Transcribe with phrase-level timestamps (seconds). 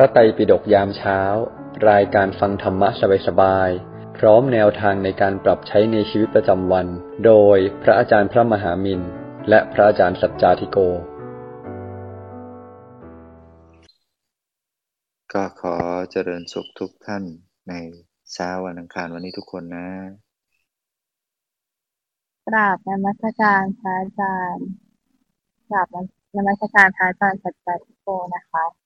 [0.00, 1.20] ระไตรปิฎกยามเช้า
[1.90, 2.88] รายการฟังธรรมะ
[3.26, 6.86] สบายๆ พร้อมแนวทางในการปรับใช้ในชีวิตประจำวัน
[7.26, 9.00] โดยพระอาจารย์พระมหามิน
[9.48, 10.78] และพระอาจารย์สัจจาธิโก
[15.32, 15.74] ก็ขอ
[16.10, 17.24] เจริญสุขทุกท่าน
[17.68, 17.74] ใน
[18.32, 19.88] เช้าวันอังคารวันนี้ทุกคนนะ
[22.46, 24.66] กราบนมัสการพระอาจารย์
[25.70, 25.86] กราบ
[26.36, 28.79] นมัสการพระอาจารย์สัจจทิโกนะคะ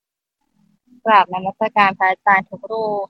[1.04, 3.06] กราบนมัสการพระอาจารย์ทุกรูป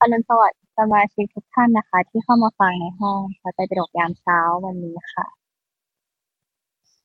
[0.00, 5.26] อรุณสวัสดิ์สมาชิกทุกท่านนะคะ ที่เข้ามาฟังในห้องพระไตรปิฎกยามเช้าวันนี้ค่ะ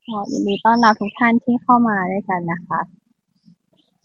[0.05, 2.79] ขอยินดีต้อนรับทุกท่านที่เข้ามาด้วยกันนะคะ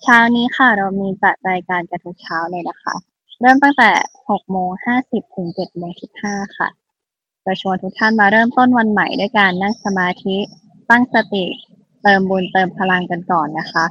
[0.03, 2.95] เช้านี้ค่ะเรามีจัดรายการกันทุกเช้าเลยนะคะ
[3.41, 3.91] เริ่มตั้งแต่
[4.29, 4.71] 6โมง
[5.03, 5.93] 50ถึง7โมง
[6.25, 6.69] 15ค่ะ
[7.45, 10.37] จะชวนทุกท่านมาเริ่มต้นวันใหม่ด้วยการนั่งสมาธิ
[10.91, 11.45] ตั้งสติ
[12.03, 13.85] เติมบุญเติมพลังกันก่อนนะคะ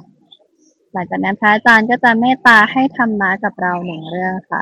[0.97, 4.61] ลังจากนั้นพระอาจารย์ก็จะเมตตาให้ธรรมะกับเราหนึ่งเรื่องค่ะ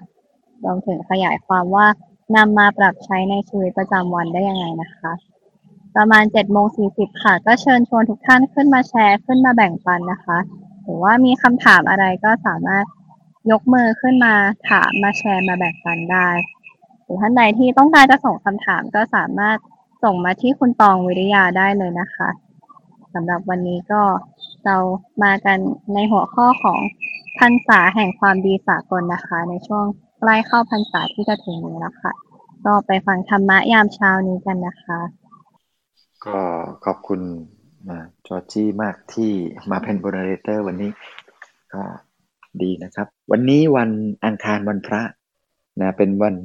[0.63, 1.87] รวมถึงขยายความว่า
[2.35, 5.11] นำมาปรับใช้ในชีวิตประจำวันได้ยังไงนะคะ
[5.95, 10.37] ประมาณ7โมง40ค่ะ ก็เชิญชวนทุกท่านขึ้นมาแชร์ขึ้นมาแบ่งปันนะคะ
[10.83, 12.85] หรือว่ามีคำถามอะไรก็สามารถ
[13.51, 14.33] ยกมือขึ้นมา
[14.69, 16.29] ถามมาแชร์มาแบ่งปันได้
[17.03, 19.57] หรือท่านใดที่ต้องการจะส่งคำถามก็สามารถ
[20.03, 22.29] ส่งมาที่คุณตองวิริยาได้เลยนะคะ
[23.13, 24.01] สำหรับวันนี้ก็
[24.65, 24.77] เรา
[25.23, 25.59] มากัน
[25.93, 26.79] ในหัวข้อของ
[27.39, 29.85] พรรษาแห่งความดีสากลนะคะ ในช่วง
[30.19, 32.13] ใกล้เข้าพรรษาที่จะถึงนี้แล้วค่ะ
[32.65, 34.99] ก็ไปฟังธรรมะยามเช้านี้กันนะคะ
[36.25, 36.37] ก็
[36.85, 37.21] ขอบคุณ
[37.89, 39.31] นะจอร์จี้มากที่
[39.71, 40.91] มาเป็นบรเรเตอร์วันนี้
[41.73, 41.83] ก็
[42.61, 43.89] ดีนะครับ วันนี้วัน
[44.25, 45.01] อังคารวันพระ
[45.81, 46.35] นะเป็นวัน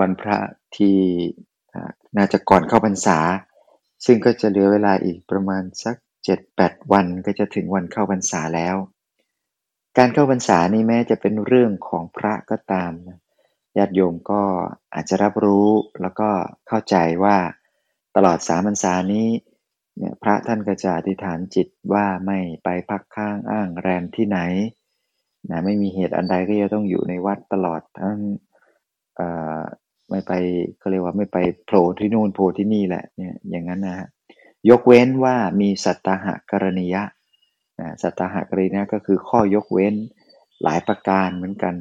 [0.00, 0.36] วันพระ
[0.76, 0.96] ที่
[2.16, 3.18] น่าจะก่อนเข้าพรรษา
[4.04, 5.96] ซึ่งก็จะเหลือเวลาอีกประมาณสัก
[6.28, 8.76] 7-8วันก็จะถึงวันเข้าพรรษาแล้ว
[9.98, 12.92] การเข้าพรรษานี่แม้จะเป็นเรื่องของพระก็ตาม
[13.78, 14.42] ญาติโยมก็
[14.94, 15.68] อาจจะรับรู้
[16.02, 16.30] แล้วก็
[16.68, 17.36] เข้าใจว่า
[18.16, 19.28] ตลอดสามพรรษานี้
[19.96, 24.38] เนี่ยพระท่านก็จะอธิษฐานจิตว่าไม่ไปพักข้างอ้างแรมที่ไหน
[25.50, 28.18] นะไม่มีเหตุอันใดก็จะต้องอยู่ในวัดตลอดทั้ง
[30.10, 30.32] ไม่ไป
[30.78, 34.08] เขาเรียกว่าไม่ไปโผล่ที่นู่นโผล่ที่นี่แหละเนี่ยอย่างนั้นนะฮะ
[34.70, 37.02] ยกเว้นว่ามีสัตตหกรณียะ
[37.80, 39.94] นะสัตตหกรณียะก็คือข้อยกเว้น
[40.62, 41.74] หลายประการเหมือนกัน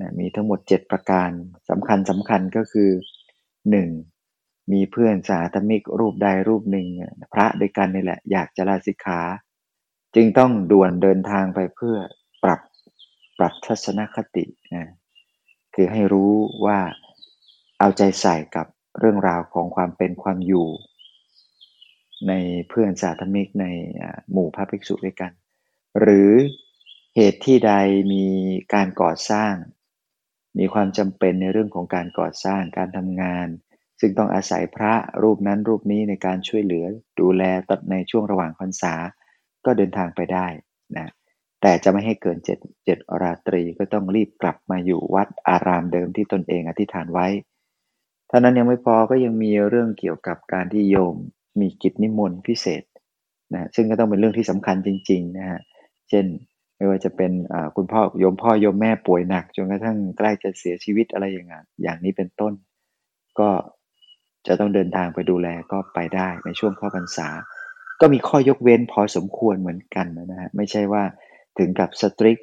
[0.00, 1.30] นะมีทั้งหมด 7 ประการ
[1.70, 2.90] สำคัญสำคัญก็คือ
[4.00, 4.72] 1.
[4.72, 6.86] มีเพื่อนสาธมิกรูปใดรูปหนึ่ง
[7.32, 9.20] พระด้วยกันนี่แหละ อยากจะลาสิกขา
[10.14, 11.96] จึงต้องด่วนเดินทางไปเพื่อ
[12.44, 12.60] ปรับ
[13.38, 14.86] ปรับทัศนคตินะ
[15.74, 16.32] คือให้รู้
[16.64, 16.78] ว่า
[17.78, 18.66] เอาใจใส่กับ
[18.98, 20.68] เรื่องราวของความเป็นความอยู่
[22.28, 22.32] ใน
[22.68, 23.66] เพื่อนสาธมิกใน
[24.32, 25.32] หมู่พระภิกษุด้วยกัน
[26.00, 26.30] หรือ
[27.16, 27.72] เหตุที่ใด
[28.12, 28.24] มี
[28.74, 29.54] การก่อสร้าง
[30.58, 33.48] มีความจำเป็นในเรื่องของการก่อสร้างการทำงาน
[34.00, 36.84] ซึ่งต้องอาศัยพระรูปนั้นรูปนี้ในการช่วยเหลือ
[37.20, 38.94] ดูแลตัดในช่วงระหว่างพรรษา
[39.64, 40.46] ก็เดินทางไปได้
[40.96, 41.08] นะ
[41.60, 47.28] แต่จะไม่ให้เกินเจ็ดเจ็ดราตรีก็ต้องรีบกลับมาอยู่วัดอารามเดิมที่ตนเองอธิษฐานไว้
[48.30, 51.16] ท่านั้นยังไม่พอก็ยังมีเรื่องเกี่ยวกับการที่โยม
[51.60, 52.82] มีกิจนิมนต์พิเศษ
[53.52, 55.60] นะซึ่งก็ต้องเป็นเรื่องที่สำคัญจริงๆนะฮะ
[56.10, 56.26] เช่น
[56.76, 57.32] ไม่ว่าจะเป็น
[57.76, 62.52] คุณพ่อโยมพ่อโยมแม่ป่วยหนักจนกระทั่งใกล้จะเสียชีวิตอะไรอย่างเงี้ยอย่างนี้เป็นต้น
[63.38, 63.50] ก็
[64.46, 67.28] จะต้องเดินทางไปดูแลก็ไปได้ในช่วงเข้าพรรษา
[68.00, 71.02] ก็มีข้อยกเว้นพอสมควรเหมือนกันนะฮะไม่ใช่ว่า
[71.58, 72.38] ถึงกับสตริก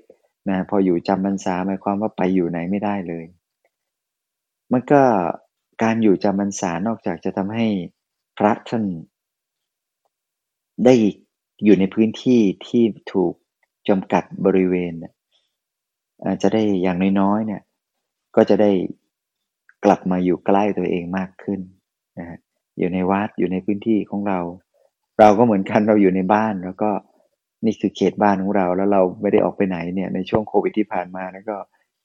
[0.49, 3.25] นะพออยู่จำพรรษาหมายความว่าไปอยู่ไหนไม่ได้เลย
[4.71, 5.01] มันก็
[5.83, 7.67] การอยู่จำพรรษานอกจากจะทำให้
[8.37, 8.83] พระท่าน
[10.85, 10.93] ได้
[11.63, 12.83] อยู่ในพื้นที่ที่
[13.13, 13.33] ถูก
[13.87, 17.61] จำกัดบริเวณจจะได้อย่างน้อยๆเนี่ย
[18.35, 18.71] ก็จะได้
[19.85, 21.59] กลับมาอยู่ใกล้ตัวเองมากขึ้น
[22.19, 22.39] นะฮะ
[22.77, 24.39] อยู่ในวัดอยู่ในพื้นที่ของเรา
[25.19, 26.89] เราก็เหมือนกันเราอยู่ในบ้านแล้วก็
[27.65, 31.55] นี่คือเขตบ้านของเรา แล้วเราไม่ได้ออกไปไหนเนี่ย ในช่วงโควิดที่ผ่านมาแล้วก็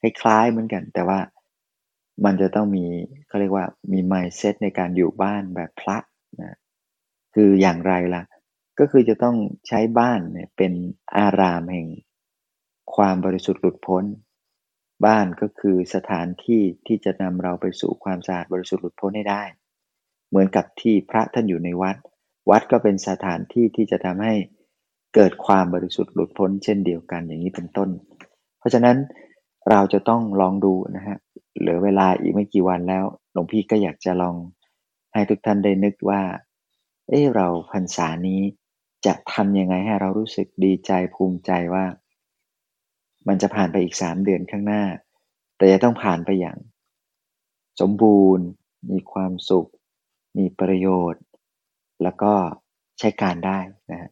[0.01, 1.19] คล้ายๆเหมือนกัน แต่ว่า
[2.25, 2.85] มันจะต้องมี
[3.29, 5.97] เขาเรียกว่ามี mindset ในการอยู่บ้านแบบพระ
[6.41, 6.57] นะ
[7.35, 8.23] คืออย่างไรล่ะ
[8.79, 9.37] ก็คือจะต้อง
[9.69, 10.73] ใช้บ้านเนี่ยเป็น
[11.17, 11.89] อารามแห่ง
[12.95, 14.05] ความบริสุทธิ์หลุดพ้น
[15.07, 19.43] บ้านก็คือสถานที่ที่จะนำเราไปสู่ความสะอาดบริสุทธิ์หลุดพ้นให้ได้
[20.29, 21.97] เหมือนกับที่พระท่านอยู่ในวัด
[22.51, 24.35] วัดก็เป็นสถานที่ที่จะทำให้
[25.15, 27.89] เกิดความบริสุทธิ์หลุดพ้น เช่นเดียวกันอย่างนี้เป็นต้น
[28.59, 28.97] เพราะฉะนั้น
[29.71, 31.17] เราจะต้องลองดูนะฮะ
[31.59, 34.37] เหลือเวลาอีกไม่กี่วันแล้วหลวงพี่ก็อยากจะลอง
[35.13, 36.23] ให้ทุกท่านได้นึกว่า
[37.09, 38.41] เออเราพรรษานี้
[39.07, 41.85] จะทำยังไงให้เรารู้สึกดีใจภูมิใจว่า
[43.29, 44.85] มันจะผ่านไปอีกสามเดือนข้างหน้า
[45.57, 46.59] แต่จะต้องผ่านไปอย่าง
[47.81, 48.47] สมบูรณ์
[48.91, 49.71] มีความสุข
[50.39, 51.23] มีประโยชน์
[52.03, 52.33] แล้วก็
[52.99, 53.59] ใช้การได้
[53.91, 54.11] นะฮะ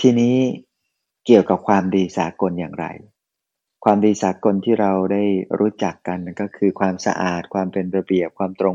[0.00, 0.36] ทีนี้
[1.24, 2.86] เกี่ยวกับความดีสากลอย่างไร
[3.84, 5.24] ความดีสากลที่เราได้
[5.58, 8.74] รู้จักกันก็คือความสะอาด ความเป็นระเบียบ ความตรง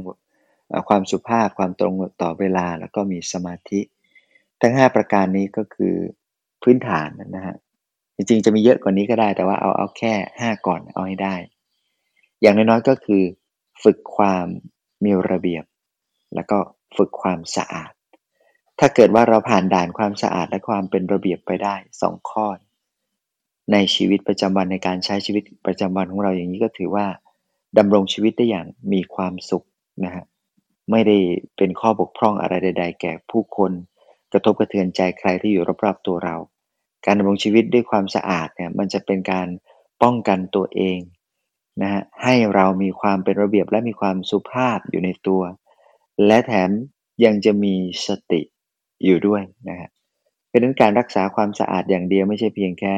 [0.89, 3.81] ความสุภาพ ความตรงต่อเวลา แล้วก็มีสมาธิ
[4.61, 5.95] ทั้ง 5 ประการนี้ก็คือ
[6.63, 7.55] พื้นฐานนะฮะ
[8.15, 11.35] จริงๆ จะมีเยอะกว่านี้ก็ได้ แต่ว่าเอาเอาแค่ 5 ก่อนเอาให้ได้
[12.41, 13.23] อย่างน้อยๆ ก็คือ
[13.83, 14.47] ฝึกความ
[15.03, 15.63] มีระเบียบ
[16.35, 16.57] แล้วก็
[16.97, 17.91] ฝึกความสะอาด
[18.79, 22.47] ถ้าเกิดว่าเราผ่านด่านความสะอาดและความเป็นระเบียบไปได้สองข้อ
[23.71, 27.05] ในชีวิตประจำวันในการใช้ชีวิตประจำวันของเราอย่างนี้ก็ถือว่า
[27.77, 29.65] ดำรงชีวิตได้อย่างมีความสุข
[30.03, 30.23] นะฮะ
[30.91, 31.17] ไม่ได้
[31.57, 33.71] เป็นข้อบกพร่องอะไรใด ๆ แก่ผู้คน
[34.31, 36.35] กระทบกระเทือนใจใครที่อยู่รอบๆตัวเรา
[37.05, 39.47] การดำรงชีวิตด้วยความสะอาดเนี่ยมันจะเป็นการ
[40.03, 40.99] ป้องกันตัวเอง
[41.81, 45.41] นะฮะให้เรามีความเป็นระเบียบและมีความสุภาพอยู่ในตัว
[46.25, 46.69] และแถม
[47.25, 47.75] ยังจะมี
[48.07, 48.41] สติ
[49.03, 49.89] อยู่ด้วยนะฮะ
[50.47, 52.95] เพราะนั้นการรักษาความสะอาดอย่างเดียวไม่ใช่เพียงแค่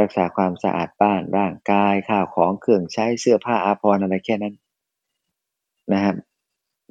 [0.00, 4.54] รักษาความสะอาดบ้านร่างกายข้าวของเครื่องใช้เสื้อผ้าอาภรณ์อะไรแค่นั้น
[5.92, 6.16] นะครับ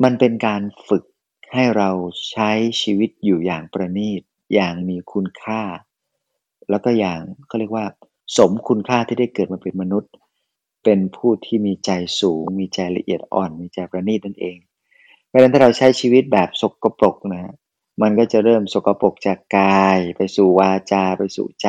[0.03, 1.03] มันเป็นการฝึก
[1.53, 1.89] ให้เรา
[2.31, 2.49] ใช้
[2.81, 4.21] ชีวิตอยู่อย่างประณีต
[4.53, 5.61] อย่างมีคุณค่า
[6.69, 7.85] แล้วก็อย่างเขาเรียกว่า
[8.37, 10.11] สมคุณค่าที่ได้เกิดมาเป็นมนุษย์
[10.83, 14.57] เป็นผู้ที่มีใจสูง มีใจละเอียดอ่อน มีใจประณีตนั่นเอง
[15.27, 17.53] เพราะฉะนั้นถ้าเราใช้ชีวิตแบบสกปรกนะ
[18.01, 21.67] มันก็จะเริ่มสกปรกจากกาย ไปสู่วาจาไปสู่ใจ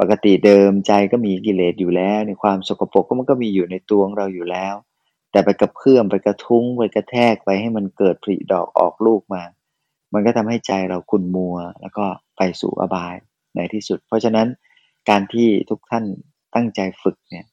[0.00, 4.74] ปกติเดิมใจก็มีกิเลสอยู่แล้ว ในความสกปรกก็มันก็มีอยู่ในตัวของเราอยู่แล้ว
[5.30, 9.42] แต่ไปกระเพื่อมไปกระทุ้งไปกระแทกไปให้มันเกิดผลิดอกออกลูกมา
[10.12, 12.04] มันก็ทำให้ใจเราขุ่นมัว แล้วก็
[12.36, 13.14] ไปสู่อบาย
[13.54, 14.48] ในที่สุด เพราะฉะนั้น
[15.08, 16.04] การที่ทุกท่าน
[16.54, 17.46] ตั้งใจฝึกเนี่ย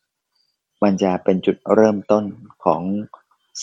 [0.84, 2.26] มันจะเป็นจุดเริ่มต้น
[2.66, 2.82] ของ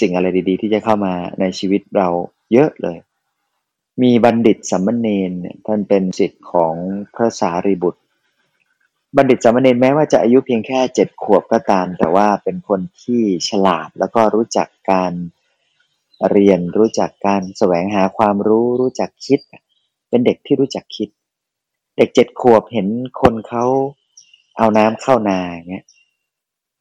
[0.01, 2.09] สิ่งอะไรดี ๆ ที่จะเข้ามาในชีวิตเรา
[2.53, 2.99] เยอะเลย
[4.03, 6.75] มีบัณฑิตสัมมเนนเนี่ยท่านเป็นสิทธิ์ของ
[7.15, 8.03] พระสารีบุตร
[9.15, 15.13] บัณฑิตสัมเนนแม้ว่าจะอายุเพียงแค่เจ็ดขวบก็ตาม แต่ว่าเป็นคนที่ฉลาดแล้วก็รู้จักการ
[16.31, 19.41] เรียนรู้จักการแสวงหาความรู้รู้จักคิด
[20.09, 21.09] เป็นเด็กที่รู้จักคิด
[21.97, 22.89] เด็กเจ็ดขวบเห็น
[23.21, 23.65] คนเขา
[24.59, 25.39] เอาน้ำเข้านา
[25.71, 25.85] เงี้ย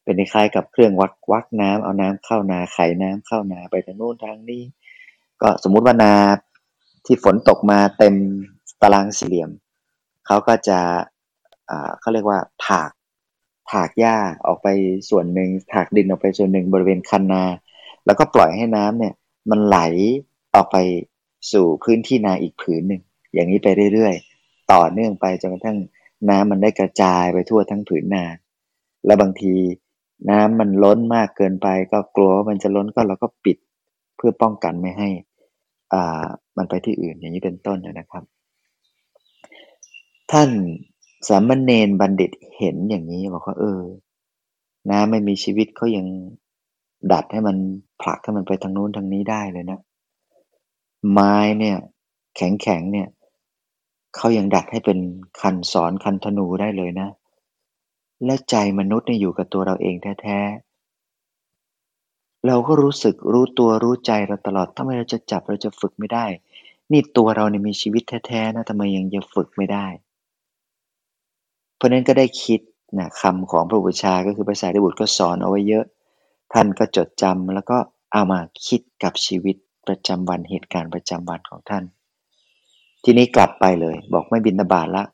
[0.04, 4.62] เป็นคล้ายกับเครื่องวักวักน้ำเอาน้ำเข้านาไขน้ำเข้านาไปทางโน้นทางนี้
[5.40, 6.14] ก็สมมุติว่านา
[7.06, 8.14] ที่ฝนตกมาเต็ม
[8.82, 9.50] ตารางสี่เหลี่ยม
[10.26, 10.80] เขาก็จะ
[12.00, 12.90] เขาเรียกว่าถาก
[13.72, 14.16] ถากหญ้า
[14.46, 14.68] ออกไป
[15.10, 17.44] ส่วนหนึ่งถากดินออกไปส่วนหนึ่งบริเวณคันนา
[18.06, 19.14] แล้วก็ปล่อยให้น้ำเนี่ย
[19.50, 19.78] มันไหล
[20.54, 20.76] ออกไป
[21.52, 23.02] สู่พื้นที่นาอีกผืนหนึ่ง
[23.34, 25.78] อย่างนี้ไปเรื่อยๆ ต่อเนื่องไปจนกระทั่ง
[26.30, 28.24] น้ำมันได้กระจายไปทั่วทั้งผืนนา
[29.06, 29.54] แล้วบางที
[30.30, 33.56] น้ำมันล้นมากเกินไป ก็กลัวว่ามันจะล้นก็เราก็ปิด
[34.16, 35.08] เพื่อป้องกันไม่ให้
[35.92, 36.24] อ่า
[36.56, 38.24] มันไปที่อื่นอย่างนี้เป็นต้นนะครับ
[40.32, 40.50] ท่าน
[41.26, 43.80] สามเณรบัณฑิตเห็นอย่างนี้บอกว่าเออ
[44.90, 46.06] น้ำไม่มีชีวิตเขายัง
[47.12, 47.56] ดัดให้มัน
[48.00, 49.80] ผลักให้มันไปทางนู้นทางนี้ได้เลยนะ
[51.12, 51.76] ไม้เนี่ย
[52.36, 53.08] แข็งแข็งเนี่ย
[54.16, 54.98] เขายังดัดให้เป็น
[55.40, 57.08] คันสอนคันธนูได้เลยนะ
[58.24, 66.26] และใจมนุษย์เนี่ยอยู่กับตัวเราเองแท้ๆเราก็รู้สึกรู้ตัวรู้ใจเราตลอดทำไมเราจะจับเราจะฝึกไม่ได้
[66.92, 69.86] นี่ตัวเราเนี่ยมีชีวิตแท้ๆนะทำไมยังจะฝึกไม่ได้
[71.76, 72.60] เพราะนั้นก็ได้คิด
[72.98, 75.84] นะคำของพระบุชาก็คือภาษาดิบุตรก็สอนเอาไว้เยอะ
[76.52, 77.76] ท่านก็จดจำแล้วก็
[78.12, 79.56] เอามาคิดกับชีวิต
[79.86, 81.84] ประจำวันเหตุการณ์ประจำวันของท่าน
[83.04, 85.04] ทีนี้กลับไปเลย บอกไม่บินตบาทละ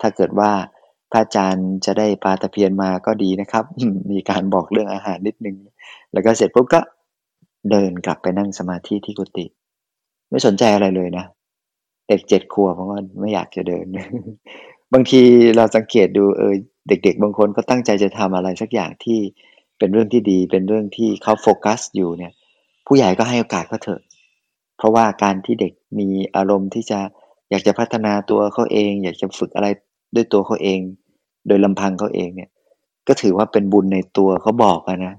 [0.00, 0.50] ถ้าเกิดว่า
[1.10, 3.64] พระอาจารย์จะได้ปาตะเพียนมาก็ดีนะครับ
[4.10, 5.56] มีการบอกเรื่องอาหารนิดนึง
[6.12, 6.80] แล้วก็เสร็จปุ๊บก็
[7.70, 9.46] เดินกลับไปนั่งสมาธิที่กุฏิ
[10.30, 11.24] ไม่สนใจอะไรเลยนะ
[12.08, 13.84] เด็กเจ็ดขวบเพราะว่าไม่อยากจะเดิน
[14.92, 15.22] บางที
[15.56, 16.54] เราสังเกตดูเออ
[16.88, 19.18] เด็ก ๆ บางคนก็ตั้งใจจะทำอะไรสักอย่างที่
[19.78, 22.32] เป็นเรื่องที่ดีเป็นเรื่องที่เขาโฟกัสอยู่เนี่ย
[22.86, 24.00] ผู้ใหญ่ก็ให้โอกาสเขาเถอะ
[24.78, 26.98] เพราะว่าการที่เด็กมีอารมณ์ที่จะ
[27.50, 29.68] อยากจะพัฒนาตัวเขาเอง อยากจะฝึกอะไร
[30.14, 30.80] ด้วยตัวเขาเอง
[31.46, 32.50] โดยลำพังเขาเองเนี่ย
[33.08, 35.14] ก็ถือว่าเป็นบุญในตัวเขาบอกนะ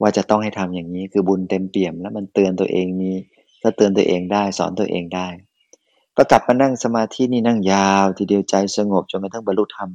[0.00, 3.12] ว่าจะต้องให้ทำอย่างนี้คือบุญเต็มเปี่ยม แล้วมันเตือนตัวเองมี
[3.62, 5.28] ก็เตือนตัวเองได้สอนตัวเองได้
[6.16, 9.90] ก็กลับมานั่งสมาธินี่นั่งยาว ทีเดียวใจสงบจนกระทั่งบรรลุธรรม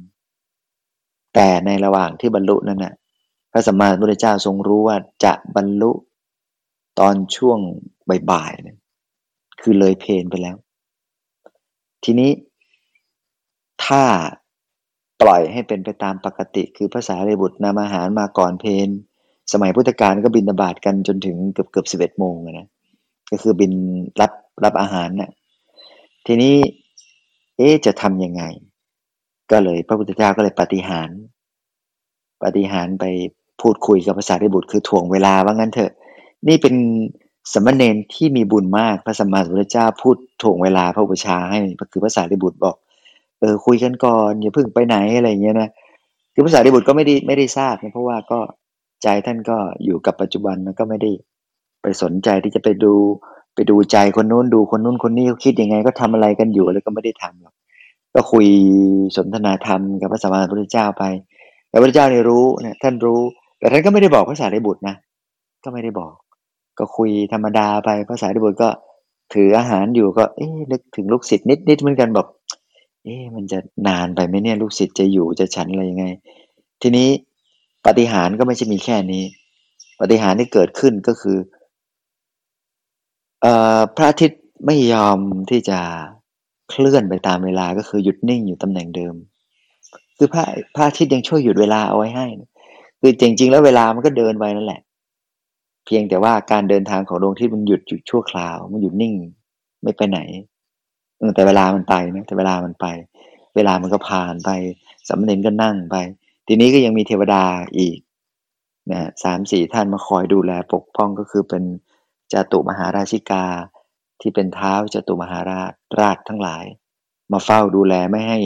[1.34, 2.94] แต่ในระหว่างที่บรรลุนั่นนะ
[3.52, 5.90] พระสัมมาสัมพุทธเจ้าทรงรู้ว่าจะบรรลุ
[6.98, 7.58] ตอนช่วง
[8.30, 10.56] บ่ายๆคือเลยเพนไปแล้ว
[12.04, 12.30] ทีนี้
[13.84, 14.02] ถ้า
[15.22, 18.88] ปล่อยให้เป็นไปตามปกติ คือภาษาเรบุตรนำอาหารมาก่อนเพน
[19.52, 22.68] สมัยพุทธกาลก็บินบาตกันจนถึงเกือบเกือบสิบเอ็ดโมงนะ
[23.30, 23.72] ก็คือบิน
[24.20, 24.32] รับ
[24.64, 25.30] รับอาหารนะ่ะ
[26.26, 26.56] ทีนี้
[27.56, 28.42] เอ๊จะทำยังไง
[29.50, 31.10] ก็เลยพระพุทธเจ้าก็เลยปฏิหาร
[32.44, 33.04] ปฏิหารไป
[33.60, 35.92] พูดคุยกับภาษาริบุตรคือถ่วงเวลาว่างั้นเถอะ
[36.48, 36.74] นี่เป็น
[37.52, 41.58] สมณเณรที่มีบุญมากพระสัมมาสัมพุทธเจ้าพูดถ่วงเวลาพระอุปชาให้
[41.92, 42.76] คือภาษาริบุตรบอก
[43.40, 45.68] เออคุยกันก่อนอย่าเพิ่งไปไหนอะไรอย่างเงี้ยนะ
[46.34, 48.40] คือภาษาริบุตรก็ไม่ได้ไม่ได้ทราบนะเพราะว่าก็
[49.02, 51.10] ใจท่านก็อยู่กับปัจจุบันนะก็ไม่ได้
[51.82, 52.94] ไปสนใจที่จะไปดู
[53.56, 57.54] ไปดูใจคนนู้นดูคนนู้นคนนี้เขาคิดยังไง ก็ทำอะไรกันอยู่แล้วก็ไม่ได้ทำหรอก
[58.14, 58.46] ก็คุย
[59.16, 61.04] สนทนาธรรมกับพระสัมมาสัมพุทธเจ้าไป
[61.70, 63.20] แต่พระเจ้าเนี่ยรู้เนี่ยท่านรู้
[63.58, 64.94] แต่ท่านก็ไม่ได้บอกภาษาริบุตรนะ
[65.64, 66.14] ก็ไม่ได้บอก
[66.78, 68.68] ก็คุยธรรมดาไปภาษาริบุตรก็
[69.34, 72.26] ถืออาหารอยู่ก็ เอ๊ะนึกถึงลูกศิษย์นิดนิดเหมือนกันบอก
[73.04, 73.58] เอ๊ะมันจะ
[73.88, 76.04] นานไปไหมเนี่ยลูกศิษย์จะอยู่จะฉันอะไรยังไง
[76.82, 77.08] ทีนี้
[77.86, 79.24] ปฏิหารก็ไม่ใช่มีแค่นี้
[80.00, 81.36] ปฏิหารที่เกิดขึ้นก็คือ
[83.96, 85.18] พระอาทิตย์ไม่ยอม
[85.50, 85.78] ที่จะ
[86.70, 89.14] เคลื่อนไปตามเวลาก็คือหยุดนิ่งอยู่ตำแหน่งเดิม
[90.16, 92.26] คือพระพระอาทิตย์ยังช่วยหยุดเวลาเอาไว้ให้
[93.00, 94.80] คือจริง ๆ แล้วเวลามันก็เดินไปนั่นแหละ
[95.84, 99.14] เพียงแต่ว่าการเดินทางของดวงอาทิตย์มันหยุดอยู่ชั่วคราว มันหยุดนิ่ง
[99.82, 100.20] ไม่ไปไหน
[101.34, 102.86] แต่เวลามันไปนะแต่เวลามันไป
[103.56, 104.50] เวลามันก็ผ่านไป
[105.10, 105.96] สำเร็จก็นั่งไป
[106.46, 107.44] ทีนี้ก็ยังมีเทวดา
[107.78, 107.98] อีก
[108.92, 111.62] นะสามสี่ท่านมาคอยดูแลปกป้องก็คือเป็น
[112.32, 113.44] จตุมหาราชิกา
[114.20, 116.64] ที่เป็นเท้าจตุมหาราชราชทั้งหลาย
[117.32, 118.38] มาเฝ้าดูแลไม่ให้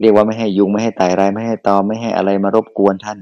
[0.00, 3.18] เรียกว่าไม่ให้ยุงไม่ให้ไต่ไรไม่ให้ตอมไม่ให้อะไรมารบกวนท่าน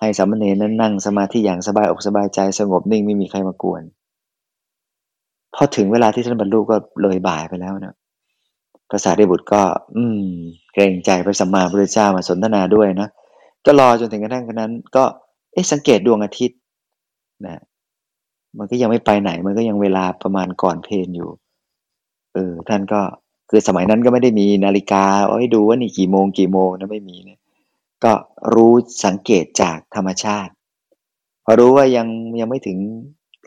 [0.00, 3.82] ให้สามเณรนั้นนั่งสมาธิอย่างสบายอกสบายใจสงบนิ่งไม่มีใครมากวน
[5.54, 7.94] พอถึงเวลาที่ท่านบรรลุก็เลยบ่ายไปแล้วนะ
[8.90, 9.62] ภาษาเดบุตรก็
[9.96, 10.28] อืม
[10.72, 13.08] เกรงใจพระสัมมาพุทธเจ้ามาสนทนาด้วยนะ
[13.66, 15.04] ก็รอจนถึงกระทั่งนั้น ก็
[15.52, 16.58] เอ๊ะสังเกตดวงอาทิตย์
[17.46, 17.62] นะ
[18.58, 21.30] มันก็ยังไม่ไปไหน มันก็ยังเวลาประมาณก่อนเพลนอยู่
[22.34, 23.00] เออ ท่านก็
[23.50, 27.40] คือสมัยนั้นก็ไม่ได้มีนาฬิกาเอาให้ดูว่านี่กี่โมงกี่โมงนะไม่มีเนี่ย
[28.04, 28.12] ก็
[28.54, 28.72] รู้
[29.04, 30.52] สังเกตจากธรรมชาติ
[31.44, 32.06] พอรู้ว่ายัง
[32.40, 32.78] ยังไม่ถึง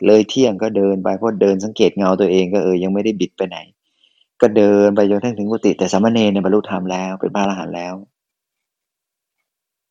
[0.06, 3.58] เลยเที่ยงก็เดินไปเพราะเดินสังเกตเงาตัวเองก็เออยังไม่ได้บิดไปไหน
[4.40, 7.94] ก็เดินไปจนถึงกุฏิแต่สามเณรเนี่ยบรรลุธรรมแล้วเป็นพระอรหันต์แล้ว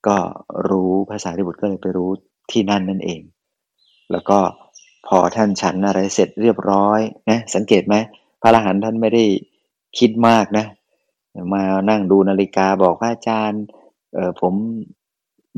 [0.08, 0.18] ก็
[0.70, 2.10] รู้ภาษาที่บุตรก็เลยไปรู้
[2.52, 3.22] ที่นั่นนั่นเอง
[4.12, 4.38] แล้วก็
[5.08, 7.96] พอท่านฉันอะไรเสร็จเรียบร้อยนะสังเกตไหม
[8.42, 9.24] พระอรหันต์ท่านไม่ได้
[10.00, 10.66] คิดมากนะ
[11.54, 13.64] มานั่งดูนาฬิกาบอกพระอาจารย์
[14.14, 14.54] เออผม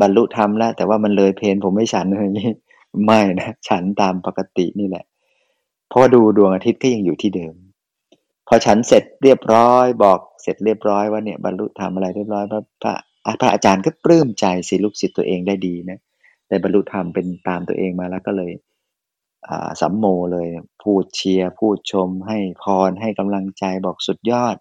[0.01, 2.49] บรรลุธรรมแล้ว แต่ว่ามันเลยเพนผมไม่ฉันอะไรอย่างนี้
[3.05, 5.05] ไม่นะฉันตามปกตินี่แหละ
[5.89, 7.53] เพราะดูดวงอาทิตย์ก็ยังอยู่ที่เดิม
[8.47, 12.93] พอฉันเสร็จเรียบร้อย บอกเสร็จเรียบร้อยว่าเนี่ยบรรลุธรรมอะไรเรียบร้อยพระพระ
[13.41, 15.99] พระอาจารย์ก็ปลื้มใจสิลูกศิษย์ตัวเองได้ดีนะ
[16.49, 18.51] ได้บรรลุธรรมเป็นตามตัวเองมาแล้วก็เลย
[19.81, 20.47] สัมโมเลย
[20.83, 24.55] พูดเชียร์พูดชม ให้พรให้กำลังใจบอกสุดยอด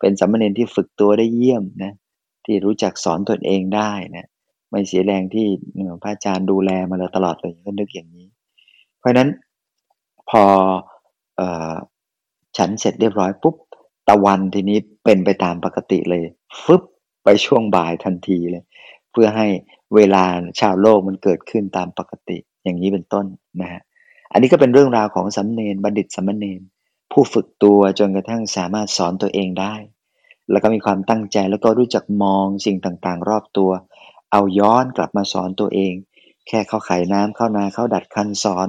[0.00, 1.92] เป็นสัมมาเนที่ฝึกตัวได้เยี่ยมนะ
[2.44, 4.28] ที่รู้จักสอนตนเองได้นะ
[4.70, 5.46] ไม่เสียแรงที่
[6.02, 8.26] พระอาจารย์ดูแลมาตลอดเลยก็นึกอย่างนี้
[8.98, 9.28] เพราะฉะนั้น
[10.30, 10.42] พอ
[11.40, 11.42] อ
[12.56, 13.56] ฉันเสร็จเรียบร้อยปุ๊บ
[14.08, 16.22] ตะวันทีนี้เป็นไปตามปกติเลย
[16.62, 16.82] ฟึบ
[17.24, 18.64] ไปช่วงบ่ายทันทีเลย
[19.10, 19.46] เพื่อให้
[19.94, 20.24] เวลา
[20.60, 23.26] ชาวโลกมันเกิดขึ้นตามปกติอย่างนี้เป็นต้น
[23.60, 23.82] นะฮะ
[24.32, 26.60] อันนี้ก็เป็นเรื่องราวของสัมเนนบัณฑิตสัมเนน
[27.12, 29.74] ผู้ฝึกตัวจนกระทั่งสามารถสอนตัวเองได้
[30.50, 33.70] แล้วก็มีความตั้งใจแล้วก็รู้จักมองสิ่งต่างๆ รอบตัว
[34.32, 35.94] เอาย้อนกลับมาสอนตัวเอง
[36.48, 38.68] แค่เขาไขน้ำเข้านาเขาดัดคันสอน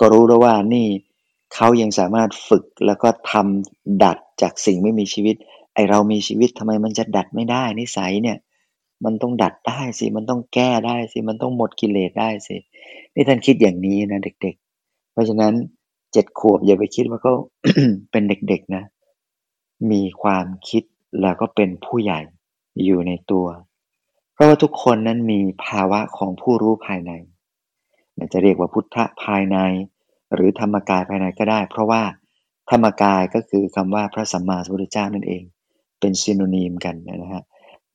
[0.00, 0.86] ก็รู้แล้วว่านี่
[1.54, 5.36] เขายังสามารถฝึกแล้วก็ทำดัดจากสิ่งไม่มีชีวิต
[5.74, 8.38] ไอเรามีชีวิตทำไมมันจะดัดไม่ได้นิสัยเนี่ย
[9.04, 12.56] มันต้องดัดได้สิ มันต้องแก้ได้สิ มันต้องหมดกิเลสได้สิ
[13.14, 14.56] นี่ท่านคิดอย่างนี้นะเด็ก
[15.14, 15.54] เพราะฉะนั้น
[16.12, 17.34] เจ็ดขวบอย่าไปคิดว่าเขา
[18.10, 18.84] เป็นเด็กๆนะ
[19.90, 20.82] มีความคิด
[21.20, 22.20] แล้วก็เป็นผู้ใหญ่
[22.84, 23.46] อยู่ในตัว
[24.32, 27.12] เพราะว่าทุกคนนั้นมีภาวะของผู้รู้ภายใน
[28.32, 29.58] จะเรียกว่าพุทธภายใน
[30.34, 32.02] หรือธรรมกายภายในก็ได้ เพราะว่า
[32.70, 35.42] ธรรมกายก็คือคำว่าพระสัมมาสัมพุทธเจ้านั่นเอง
[36.00, 37.44] เป็นซิโนนีมกันนะฮะ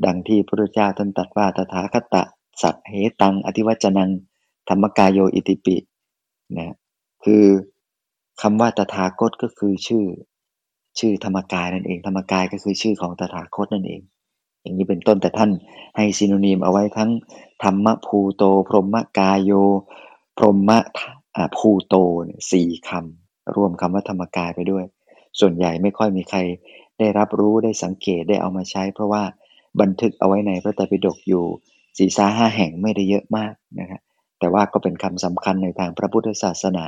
[0.06, 2.24] ดังที่พระพุทธเจ้าท่านตรัสว่าตถาคตะ
[2.62, 4.10] สัตเหตัง อธิวัจนัง
[4.70, 5.76] ธรรมกายโยอิติปิ
[6.58, 6.76] นะ
[7.26, 7.46] คือ
[8.42, 10.06] คำว่าตถาคตก็คือชื่อ
[11.00, 14.02] ชื่อธรรมกายนั่นเอง ธรรมกายก็คือชื่อของตถาคตนั่นเอง
[14.62, 15.52] อย่างนี้เป็นต้นแต่ท่าน
[15.98, 17.12] ให้ซีโนนิมเอาไว้ทั้ง
[17.64, 19.52] ธรรมภูโต พรหมกายโย
[20.38, 20.72] พรหม
[21.58, 21.96] ภูโต
[22.52, 24.86] สี่คำรวมคำว่าธรรมกายไปด้วย
[25.40, 26.40] ส่วนใหญ่ไม่ค่อยมีใคร
[27.00, 29.24] ได้รับรู้ได้สังเกตได้เอามาใช้ เพราะว่า
[29.82, 31.46] บันทึกเอาไว้ในพระไตรปิฎกอยู่
[31.98, 34.02] สี่สาห้าแห่งไม่ได้เยอะมากนะครับ
[34.40, 36.86] แต่ว่าก็เป็นคำสำคัญในทางพระพุทธศาสนา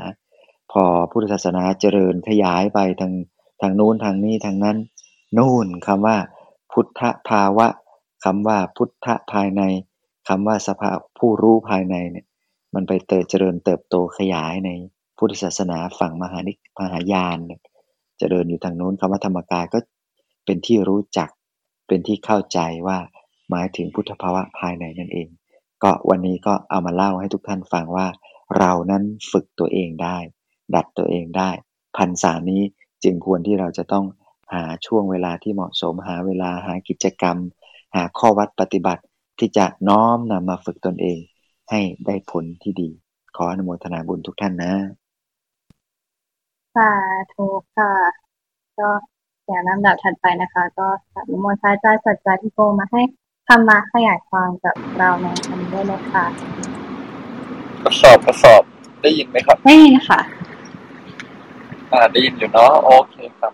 [0.71, 3.13] พอพุทธศาสนาเจริญขยายไปทาง
[3.61, 4.77] ทางนู้นทางนี้ทางนั้น
[5.37, 6.17] นู่นคำว่า
[6.71, 7.67] พุทธภาวะ
[8.25, 9.61] คำว่าพุทธภายใน
[10.27, 12.25] คำว่าสภาพผู้รู้ภายในเนี่ย
[12.75, 14.69] มันไปเติเจริญเติบโตขยายใน
[15.17, 17.37] พุทธศาสนาฝั่งมหานิมหายาน
[18.19, 19.79] เจริญอยู่ทางนู้นคำว่าธรรมกายก็
[20.45, 21.29] เป็นที่รู้จัก
[21.87, 22.97] เป็นที่เข้าใจว่า
[23.49, 25.27] หมายถึงพุทธภาวะภายในนั่นเอง
[25.83, 28.07] ก็วันนี้ก็เอามาเล่าให้ทุกท่านฟังว่า
[28.57, 30.17] เรานั้นฝึกตัวเองได้
[30.75, 31.49] ดัดตัวเองได้
[31.97, 32.61] พันษานี้
[33.03, 34.05] จึงควรที่เราจะต้อง
[34.53, 37.37] หาช่วงเวลาที่เหมาะสมหาเวลาหากิจกรรม
[37.95, 39.03] หาข้อวัดปฏิบัติ
[39.39, 41.19] ที่จะน้อมนำมาฝึกตนเอง
[41.69, 42.89] ให้ได้ผลที่ดี
[43.35, 44.73] ขออนุโมทนาบุญทุกท่านนะ
[46.75, 46.91] สา
[47.33, 47.47] ธุ
[47.77, 47.93] ค่ะ
[48.79, 48.89] ก็
[49.47, 53.01] อย่างลำดับถัดไปนะคะ ก็สาธุมนต์พระอาจารย์สัจจาทิโกมาให้
[53.47, 56.25] ธรรมะขยายความกับเราในวันนี้ด้วยนะคะ
[57.83, 58.63] กระสอบกระสอบ
[59.01, 60.19] ได้ยินไหมครับ ได้ยินค่ะ
[61.91, 63.53] อ่าได้ยินอยู่เนาะโอเคครับ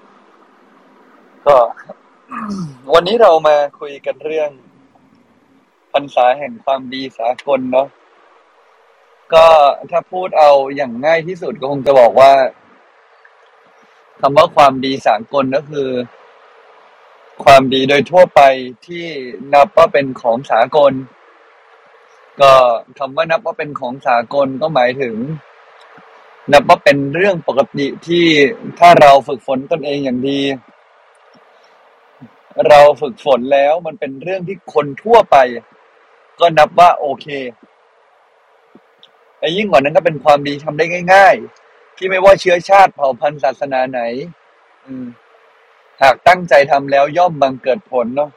[1.45, 1.55] ก็
[2.93, 4.49] วันนี้เรามาคุยกันเรื่อง
[5.91, 7.87] พรรษาแห่งความดีสากลเนาะ
[9.33, 9.45] ก็
[9.91, 12.31] ถ้าพูดเอาอย่างง่ายที่สุดก็คงจะบอกว่า
[14.21, 15.87] คำว่าความดีสากลก็คือ
[17.43, 18.41] ความดีโดยทั่วไป
[18.85, 19.05] ที่
[19.53, 20.93] นับว่าเป็นของสากล
[22.41, 22.51] ก็
[22.97, 25.15] คำว่านับว่าเป็นของสากลก็หมายถึง
[26.53, 28.25] นับว่าเป็นเรื่องปกติที่
[28.79, 30.41] ถ้าเราฝึกฝนตนเองอย่างดี
[32.67, 35.37] เราฝึกฝนแล้วมันเป็นเรื่องที่คนทั่วไป
[36.39, 37.27] ก็นับว่าโอเค
[39.39, 44.01] ไอ้ยิ่งกว่านั้นก็เป็นความดีทำได้ง่าย ๆ ที่ไม่ว่าเชื้อชาติเผ่าพันธุ์ศาสนาไหน
[44.85, 45.05] อืม
[46.01, 48.29] หากตั้งใจทำแล้วย่อมบังเกิดผลเนาะ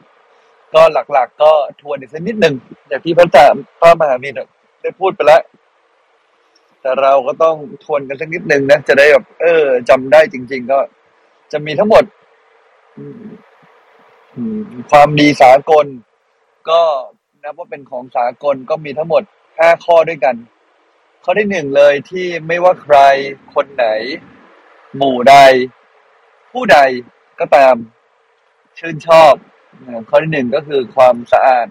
[0.75, 2.55] ก็หลักๆกก็ทวนอีกสักนิดหนึ่ง
[2.89, 4.29] อย่างที่พระจามพระมหามี
[4.83, 5.43] ได้พูดไปแล้ว
[6.81, 10.79] แต่เราก็ต้องทวนกันสักนิดหนึ่งนะจะได้แบบเออจำได้จริง ๆ ก็
[11.53, 12.05] จะมีทั้งหมด
[14.91, 15.87] ความดีสากล
[16.71, 16.81] ก็
[17.43, 19.23] นับว่าเป็นของสากลก็มีทั้งหมด
[19.59, 20.37] ห้าข้อด้วยกัน
[21.25, 22.97] ข้อที่หนึ่งเลยที่ไม่ว่าใคร
[23.55, 23.87] คนไหน
[24.97, 25.37] หมู่ใด
[26.53, 26.79] ผู้ใด
[27.41, 27.75] ก็ตาม
[28.79, 29.33] ชื่นชอบ
[30.09, 31.69] ข้อที่หนึ่งก็คือความสะอาด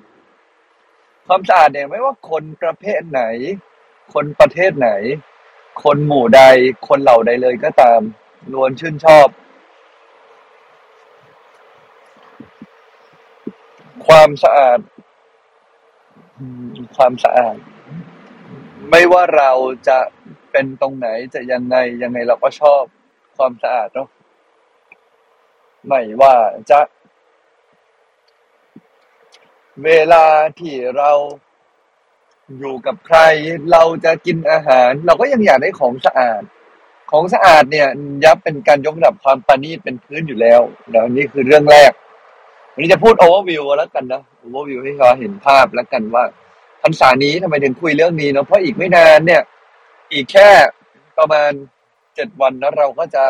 [1.27, 3.23] ความสะอาดเนี่ยไม่ว่าคนประเภทไหน
[4.13, 4.89] คนประเทศไหน
[5.84, 6.41] คนหมู่ใด
[6.88, 8.01] คนเหล่าใดเลยก็ตาม
[8.53, 9.27] ล้วนชื่นชอบ
[14.08, 14.79] ความสะอาด
[16.97, 17.58] ความสะอาด
[18.89, 19.51] ไม่ว่าเรา
[19.88, 19.99] จะ
[20.51, 22.84] เป็นตรงไหนจะยังไงยังไงเราก็ชอบ
[23.38, 24.10] ความสะอาดเนาะ
[25.88, 26.36] ไม่ว่า
[26.70, 26.80] จะ
[29.84, 30.26] เวลา
[30.60, 31.12] ที่เรา
[32.60, 33.20] อยู่กับใคร
[33.72, 36.42] เราจะกินอาหาร เราก็ยังอยากได้ของสะอาด
[37.12, 37.88] ของสะอาดเนี่ย
[38.24, 40.62] ยับเป็นการยกระดับความปานีตเป็นพื้นอยู่แล้ว
[40.92, 41.92] แล้วนี่คือเรื่องแรก
[42.74, 46.24] วันนี้จะพูดโอเวอร์วิวแล้วกันนะโอเวอร์วิวให้เขาเห็นภาพแล้วกันว่า
[46.82, 49.42] พรรษานี้ทำไมถึงคุยเรื่องนี้เนาะเพราะอีกไม่นานเนี่ย
[50.13, 50.50] อีกแค่
[51.18, 51.52] ประมาณ
[52.15, 53.24] เจ็ดวันนะเราก็จะ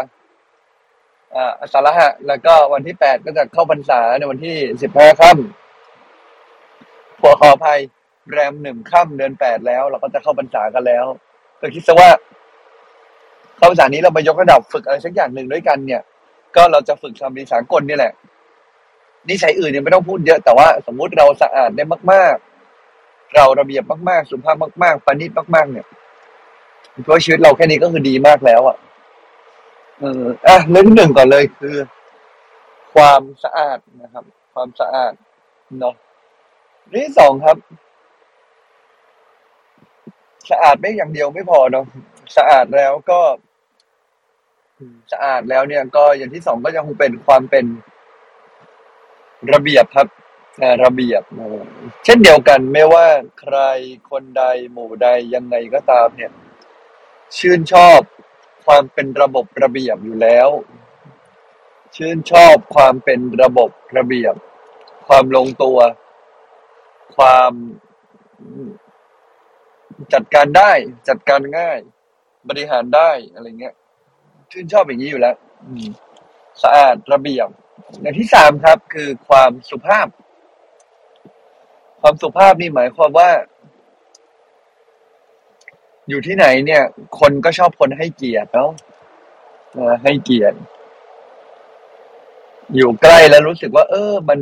[1.35, 7.79] อ่าสาระหะ แล้วก็วันที่แปดก็จะเข้าพรรษาในวันที่สิบห้าค่ำขอขออภัย
[8.31, 11.05] แรมหนึ่งค่ำเดือนแปดแล้ว เราก็จะเข้าพรรษากันแล้ว
[11.61, 12.09] ก็คิดซะว่า
[13.57, 16.01] เข้าพรรษานี้เราไปยกระดับฝึกอะไรสักอย่างหนึ่งด้วยกันเนี่ย
[16.55, 18.13] ก็เราจะฝึกทำดีสากลนี่แหละ
[19.29, 22.35] นิสัยอื่นเนี่ยไม่ต้องพูดเยอะแต่ว่าสมมุติเราสะอาดได้มาก
[22.85, 25.85] ๆ เราระเบียบมาก ๆ สุภาพมาก ๆปณิตมาก ๆ เนี่ย
[27.03, 28.77] เพราะชีวิตเราแค่นี้ก็คือดีมากแล้วอะ
[29.99, 31.75] เอออะเรื่องที่หนึ่งก่อนเลยคือ
[32.93, 35.13] ความสะอาดนะครับ ความสะอาด
[35.79, 35.95] เนาะ
[36.89, 37.57] เรื่องที่สองครับ
[40.51, 41.85] สะอาดไม่อย่างเดียวไม่พอเนาะ
[42.37, 43.21] สะอาดแล้วก็
[45.11, 47.65] สะอาดแล้วเนี่ย ก็อย่างที่สองก็ยังคงเป็นความเป็น
[49.53, 50.07] ระเบียบครับ
[50.83, 51.23] ระเบียบ
[52.05, 53.07] เช่นเดียวกันไม่ว่า
[53.39, 53.57] ใคร
[54.09, 56.31] คนใดหมู่ใดยังไงก็ตามเนี่ย
[57.37, 57.99] ชื่นชอบ
[58.73, 60.49] ความเป็นระบบระเบียบอยู่แล้ว
[61.95, 64.35] ชื่นชอบความเป็นระบบระเบียบ
[65.07, 65.77] ความลงตัว
[67.15, 67.51] ความ
[70.13, 70.71] จัดการได้
[71.09, 71.79] จัดการง่าย
[72.49, 73.75] บริหารได้อะไรเงี้ย
[74.51, 75.35] ชื่นชอบอย่างนี้อยู่แล้ว
[76.63, 77.47] สะอาดระเบียบ
[78.01, 80.07] อย่างที่สามครับ คือความสุภาพ
[82.01, 83.31] ความสุภาพนี่หมายความว่า
[86.09, 86.83] อยู่ที่ไหนเนี่ย
[87.19, 88.71] คนก็ชอบคนให้เกียรติเนาะ
[90.03, 90.57] ให้เกียรติ
[92.75, 94.39] อยู่ใกล้แล้วรู้สึกว่า เออ มัน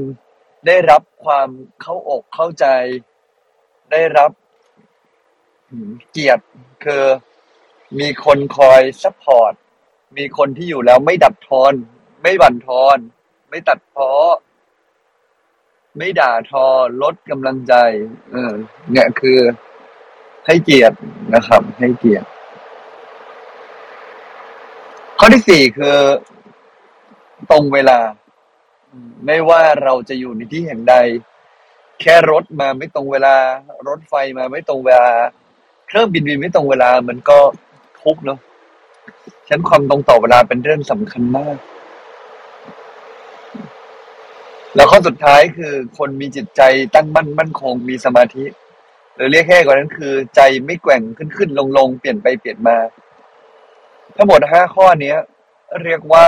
[0.67, 1.49] ได้รับความ
[1.81, 2.65] เข้าอกเข้าใจ
[3.91, 4.31] ได้รับ
[6.11, 6.43] เกียรติ
[6.83, 7.03] คือ
[7.99, 9.53] มีคนคอย support
[10.17, 11.73] มีคนที่อยู่แล้วไม่บั่นทอน
[12.21, 12.97] ไม่บั่นทอน
[13.49, 14.11] ไม่ตัดพ้อ
[15.97, 16.65] ไม่ด่าทอ
[17.01, 17.73] ลดกำลังใจ
[18.31, 18.51] เออ
[18.91, 19.39] เนี่ยคือ
[20.47, 20.97] ให้เกียรติ
[21.35, 22.27] นะครับ ให้เกียรติ
[25.19, 25.97] ข้อที่สี่คือ
[27.51, 27.99] ตรงเวลา
[29.25, 30.95] ไม่ว่าเราจะอยู่ในที่แห่งใด
[32.01, 33.35] แค่รถมาไม่ตรงเวลา
[33.87, 35.09] รถไฟมาไม่ตรงเวลา
[35.87, 37.37] เครื่องบินบินไม่ตรงเวลา มันก็
[38.01, 38.39] ทุกเนาะ
[39.49, 41.57] ฉันความตรงต่อเวลาเป็นเรื่องสำคัญมาก
[44.75, 46.61] แล้วข้อสุดท้ายคือ คนมีจิตใจ
[46.95, 48.45] ตั้งมั่นมั่นคงมีสมาธิ
[49.17, 52.77] หรือเรียกแค่กว่านั้นคือ ใจไม่แกว่งขึ้นขึ้นลงลงเปลี่ยนไปเปลี่ยนมา
[54.15, 55.17] ทั้งหมดห้าข้อเนี้ย
[55.83, 56.27] เรียกว่า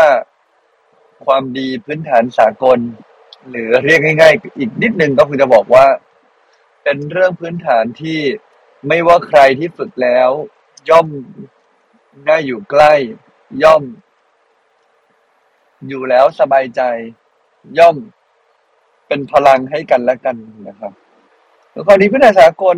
[1.26, 2.80] ความดีพื้นฐานสากล
[3.50, 5.86] หรือเรียกง่าย ๆ อีกนิดนึงก็คือจะบอกว่า
[6.84, 8.20] เป็นเรื่องพื้นฐานที่
[8.88, 10.30] ไม่ว่าใครที่ฝึกแล้ว
[10.90, 11.08] ย่อม
[12.28, 12.94] ได้อยู่ใกล้
[13.64, 13.84] ย่อม
[15.88, 16.82] อยู่แล้วสบายใจ
[17.80, 17.96] ย่อม
[19.08, 20.36] เป็นพลังให้กันและกัน
[20.68, 20.94] นะครับ
[21.72, 22.78] แล้วข้อนี้พื้นฐานสากล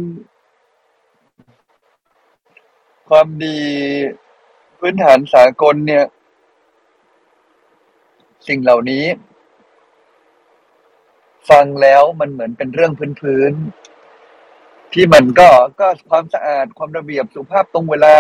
[3.10, 3.60] ความดี
[4.80, 6.06] พื้นฐานสากลเนี่ย
[8.48, 9.06] สิ่งเหล่านี้
[11.50, 15.50] ฟังแล้วมันเหมือนเป็นเรื่องพื้นๆที่มันก็
[15.80, 18.14] ก็ความสะอาดความระเบียบสุภาพตรงเวลา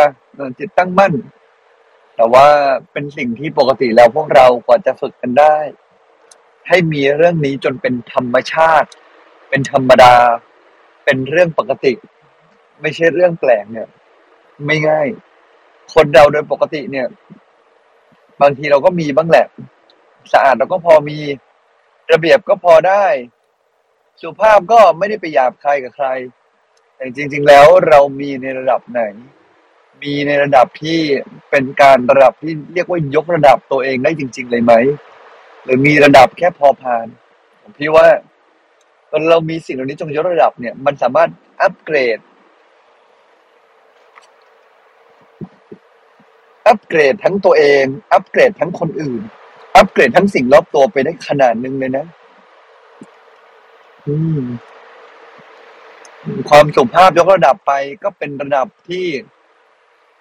[0.59, 1.13] จิตตั้งมั่น
[2.15, 2.47] แต่ว่า
[2.91, 5.55] เป็นสิ่งที่ปกติแล้วพวกเรากว่าจะฝึกกันได้
[6.67, 8.89] ให้มีเรื่องนี้จนเป็นธรรมชาติ
[9.49, 10.15] เป็นธรรมดา
[11.11, 11.93] เป็นเรื่องปกติ
[12.81, 13.87] ไม่ใช่เรื่องแปลกเนี่ย
[14.65, 15.07] ไม่ง่าย
[15.93, 17.07] คนเราโดยปกติเนี่ย
[18.41, 19.47] บางทีเราก็มีบ้างแหละ
[20.33, 21.17] สะอาดเราก็พอมี
[22.11, 23.05] ระเบียบก็พอได้
[24.21, 26.07] สุภาพก็ไม่ได้ไปหยาบใครกับใคร
[26.95, 29.01] แต่จริง ๆ แล้วเรามีในระดับไหน
[30.03, 30.99] มีในระดับที่
[31.49, 34.73] เป็นการระดับที่เรียกว่ายกระดับตัวเองได้จริง ๆ เลยไหม
[35.63, 37.05] หรือมีระดับแค่พอผ่าน
[37.61, 38.07] ผมพี่ว่า
[39.29, 41.29] เรามีสิ่งเหล่านี้จงยกระดับเนี่ย มันสามารถ
[41.61, 42.17] อัปเกรด
[46.67, 49.21] อัปเกรดทั้งตัวเอง อัปเกรดทั้งคนอื่น
[49.75, 52.05] อัปเกรดทั้งสิ่งรอบตัวไปได้ขนาดหนึ่งเลยนะ
[54.07, 54.41] อืม
[56.49, 59.07] ความสุภาพยกระดับไปก็เป็นระดับที่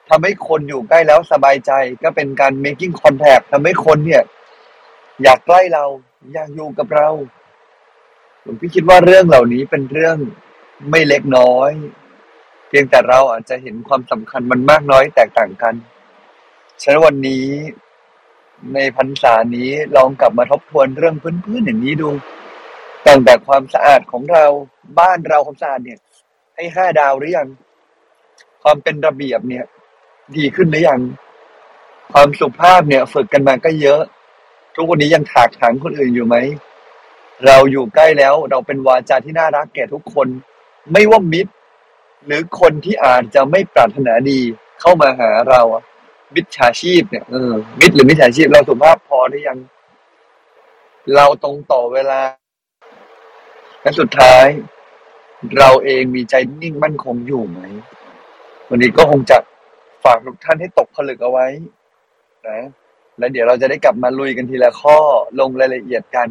[0.09, 1.73] ทำให้คนอยู่ใกล้แล้วสบายใจ
[2.03, 4.23] ก็เป็นการ making contact ทำให้คนเนี่ย
[5.23, 5.85] อยากใกล้เรา
[6.33, 7.09] อยากอยู่กับเรา
[8.45, 10.17] ผมพี่คิดว่าเรื่องเหล่านี้เป็นเรื่อง
[10.91, 11.71] ไม่เล็กน้อย
[12.69, 15.75] เพียงแต่เราอาจจะเห็นความสำคัญมันมากน้อยแตกต่างกัน
[16.83, 17.47] ฉะนั้นวันนี้
[18.75, 22.09] ในพรรษานี้ลองกลับมาทบทวนเรื่องพื้นๆอย่างนี้ดู
[23.07, 24.47] ตั้งแต่ความสะอาดของเรา
[24.99, 26.01] บ้านเราความสะอาดเนี่ย
[26.55, 27.49] ให้ห้าดาวหรือยัง
[28.63, 29.65] ความเป็นระเบียบเนี่ย
[30.37, 31.01] ดีขึ้นหรือยัง
[32.13, 34.01] ความสุภาพเนี่ย ฝึกกันมาก็เยอะ
[34.75, 36.37] ทุกวันนี้ยังถากถางคนอื่นอยู่ไหม
[37.47, 40.29] เราอยู่ใกล้แล้วเราเป็นวาจาที่น่ารักแก่ทุกคน
[40.93, 41.53] ไม่ว่ามิตร
[42.27, 44.41] หรือคนที่อาจจะไม่ปรารถนาดี
[44.81, 45.63] เข้ามาหาเรา
[46.35, 49.59] มิจฉาชีพเนี่ยเออมิตรหรือมิจฉาชีพเราสุภาพพอหรือยัง
[51.15, 52.21] เราตรงต่อเวลา
[53.83, 54.47] และสุดท้าย
[55.59, 57.61] เราเองมีใจนิ่งมั่นคงอยู่ไหม
[58.69, 59.39] วันนี้ก็คงจะ
[60.05, 61.47] ฝากทุกท่านให้ตกผลึกเอาไว้
[62.49, 62.61] นะ
[63.19, 64.99] แล้วเดี๋ยวเราจะได้กลับมาลุยกันทีละข้อ
[65.41, 66.29] ลงรายละเอียดกัน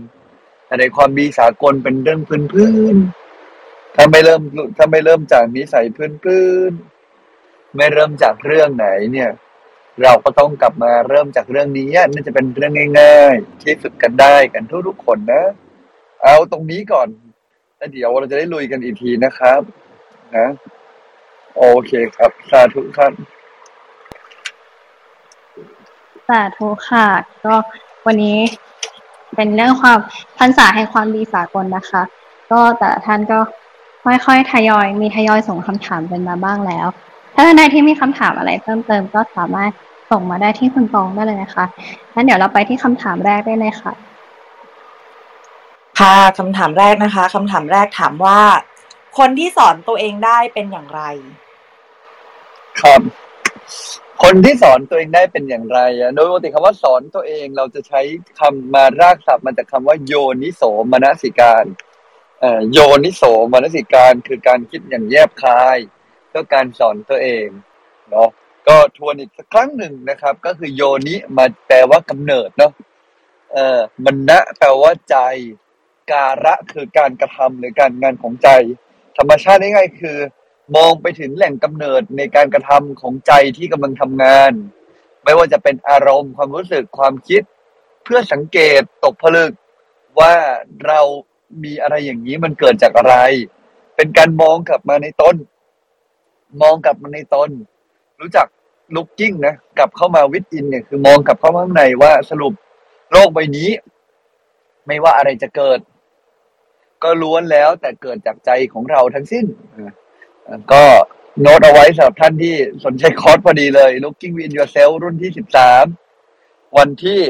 [0.69, 2.19] แต่ในความดีสากลเป็นเรื่อง
[2.53, 4.41] พื้นๆถ้าไม่เริ่ม
[4.77, 5.85] ถ้าไม่เริ่มจากนิสัย
[6.23, 9.29] พื้นๆไม่เริ่มจากเรื่องไหนเนี่ย
[10.03, 15.43] เราก็ต้องกลับมาเริ่มจากเรื่องนี้น่าจะเป็นเรื่องง่าย ๆ ที่ฝึกกันได้กันทุกๆคนนะ
[16.23, 17.07] เอาตรงนี้ก่อน
[17.77, 19.61] แล้วเดี๋ยวเราจะได้ลุยกันอีกทีนะครับ
[20.37, 20.47] นะ
[21.57, 23.11] โอเคครับสาธุครับ
[26.29, 27.07] สาธุค่ะ
[27.45, 27.55] ก็
[28.05, 28.37] วันนี้
[29.39, 29.99] เป็นเรื่องความ
[30.39, 32.01] พรรษาแห่งความดีสากลนะคะ
[32.51, 33.39] ก็แต่ท่านก็
[34.03, 36.87] ค่อยๆทยอย มีทยอยส่งคำถามเป็นมาบ้างแล้ว
[37.33, 39.71] ถ้าท่านใดที่มีคำถามอะไรเพิ่มเติมก็สามารถ
[40.11, 41.65] ส่งมาได้ที่คุณตองได้เลยนะคะ
[42.13, 43.93] งั้นเดี๋ยวเราไปที่คำถามแรกได้เลยค่ะ
[45.99, 48.39] ค่ะคำถามแรกนะคะคำถามแรกถามว่า
[49.17, 51.01] คนที่สอนตัวเองได้เป็นอย่างไร
[52.79, 53.01] ครับ
[54.23, 58.01] คนที่สอนตัวเองได้เป็นอย่างไรอะโดยปกติคำว่าสอนตัวเองเราจะใช้
[58.39, 61.65] คำมารากศัพท์มาจากคำว่าโยนิโสมนสิการ
[62.41, 65.77] เอ่อโยนิโสมนสิการคือการคิดอย่างแยบคาย
[66.33, 67.47] ก็การสอนตัวเอง
[68.09, 68.29] เนาะ
[68.67, 72.71] ก็ทวนอีกสักครั้งหนึ่งนะครับ ก็คือโยนิมาแปลว่ากำเนิดเนาะ
[73.53, 75.17] เอ่อมันนะแปลว่าใจ
[76.11, 78.49] การะคือการกระทำหรือการงานของใจ
[79.17, 80.17] ธรรมชาติง่ายๆคือ
[80.75, 84.51] มองไปถึงแหล่งกำเนิดในการกระทำของใจที่กำลังทำงาน
[85.23, 87.41] ไม่ว่าจะเป็นอารมณ์ความรู้สึกความคิด
[88.03, 89.51] เพื่อสังเกตตกผลึก
[90.19, 90.33] ว่า
[90.87, 90.99] เรา
[91.63, 93.15] มีอะไรอย่างนี้มันเกิดจากอะไร
[93.95, 95.35] เป็นการมองกลับมาในตน
[96.61, 97.49] มองกลับมาในตน
[98.21, 98.47] รู้จัก
[98.95, 102.53] looking นะกลับเข้ามาวิดอินเนี่ยคือมองกลับเข้ามาข้างในว่าสรุป
[103.11, 103.69] โลกใบนี้
[104.87, 105.79] ไม่ว่าอะไรจะเกิด
[107.03, 109.45] ก็ล้วนแล้วแต่เกิดจากใจของเราทั้งสิ้น
[110.73, 110.83] ก็
[111.41, 115.85] โน้ตเอาไว้สำหรับท่านที่สนใจคอร์สพอดีเลย looking Win yourself รุ่นที่สิบสาม
[116.77, 117.21] วันที่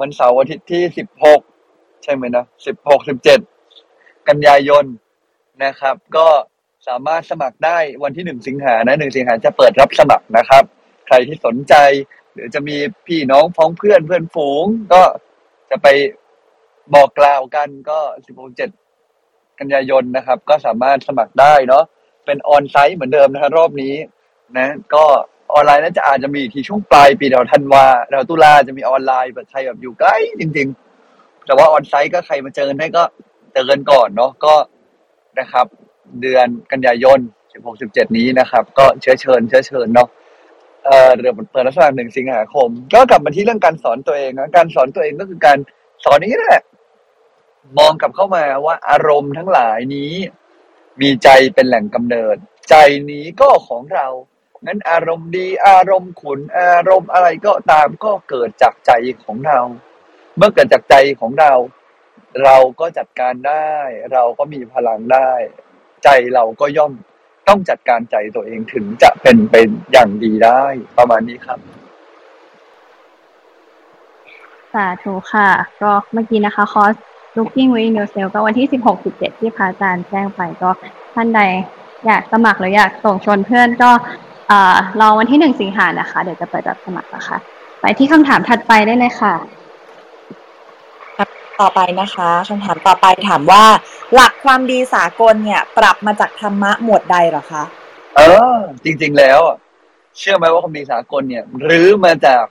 [0.00, 1.40] วันเสาร์อาทิตย์ที่สิบหก
[2.02, 3.40] ใช่ไหมนะสิบหกสิบเจ็ด
[4.28, 4.84] กันยายน
[5.64, 6.28] นะครับ ก็
[6.88, 10.64] สามารถสมัครได้วันที่หนึ่งสิงหานะหนึ่งสิงหาจะเปิดรับสมัครนะครับ
[11.06, 11.74] ใครที่สนใจ
[12.32, 15.02] หรือจะมีพี่น้องพ้องเพื่อนเพื่อนฝูง ก็
[15.70, 15.86] จะไป
[16.94, 18.70] บอกกล่าวกันก็สิบหกเจ็ด
[19.60, 21.84] กันยายนนะครับ ก็สามารถสมัครได้เนาะ
[22.30, 23.94] เป็นออนไซต์เหมือนเดิมนะครับรอบนี้
[24.58, 25.04] นะ ก็
[25.54, 30.68] ออนไลน์น่าจะอาจจะมีอีกทีช่วงปลายปีเดียวธันวาเดียวตุลาจะมีออนไลน์แบบใครแบบอยู่ใกล้จริง
[31.06, 33.02] ๆ แต่ว่าออนไซต์ก็ใครมาเจอกันได้ก็
[33.52, 34.54] เจอกันก่อนเนาะก็
[35.38, 35.66] นะครับ
[36.22, 37.18] เดือนกันยายน
[37.50, 40.08] 16 17 นี้นะครับ ก็เชื้อเชิญ เชื้อเชิญเนาะ
[40.84, 45.58] เอ่อเดี๋ยวเปิดรับสมัครหนึ่งสิงหาคม ก็กลับมาที่เรื่องการสอนตัวเองนะการสอนตัวเองก็คือการ
[46.04, 46.62] สอนนี้แหละ
[47.78, 50.12] มองกลับเข้ามาว่าอารมณ์ทั้งหลายนี้
[51.00, 52.36] มีใจเป็นแหล่งกำเนิด
[52.70, 52.74] ใจ
[53.10, 54.06] นี้ก็ของเรา
[54.66, 58.92] งั้นอารมณ์ดีอารมณ์ขุนอารมณ์อะไรก็ตามก็เกิดจากใจ
[59.24, 59.60] ของเรา
[60.36, 61.52] เมื่อเกิดจากใจของเรา
[62.44, 63.70] เราก็จัดการได้
[64.12, 65.30] เราก็มีพลังได้
[66.04, 66.92] ใจเราก็ย่อม
[67.48, 70.62] ต้องจัดการใจตัวเองถึงจะเป็นเป็นอย่างดีได้
[70.98, 71.58] ประมาณนี้ครับ
[74.72, 75.50] สาธุค่ะ
[75.82, 76.94] ก็เมื่อกี้นะคะ คอร์ส
[77.36, 80.70] looking within yourself ก็วันที่ 16 17 ที่พระอาจารย์แจ้งไปก็
[81.14, 81.40] ท่านใด
[82.06, 83.90] อยากสมัครหรืออยากส่งชวนเพื่อนก็
[84.48, 87.36] เอ่อรอวันที่หนึ่งสิงหานะคะ เดี๋ยวจะเปิดรับสมัครนะคะ
[87.80, 89.34] ไปที่คำถามถัดไปได้เลยค่ะ
[91.60, 93.64] ต่อไปนะคะคำถามต่อไปถามว่า
[94.14, 97.64] หลักความดีสากลเนี่ย ปรับมาจากธรรมะหมวดใดเหรอคะ
[98.16, 98.20] เอ
[98.54, 99.56] อ จริง ๆ แล้วอะ
[100.18, 102.44] เชื่อไหมว่าคำดีสากลเนี่ยหรือมาจาก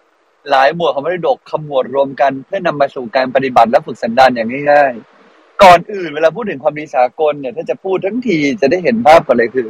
[0.49, 9.67] หลายหมวดของมรดกขมวดรวมกัน เพื่อนำมาสู่การปฏิบัติและฝึกสันดานอย่างง่ายๆ ก่อนอื่นเวลาพูดถึงความดีสากลเนี่ยถ้าจะพูดทั้งทีจะได้เห็นภาพก่อนเลยคือ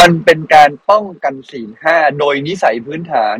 [0.00, 3.36] มันเป็นการป้องกันศีลห้าโดยนิสัยพื้นฐาน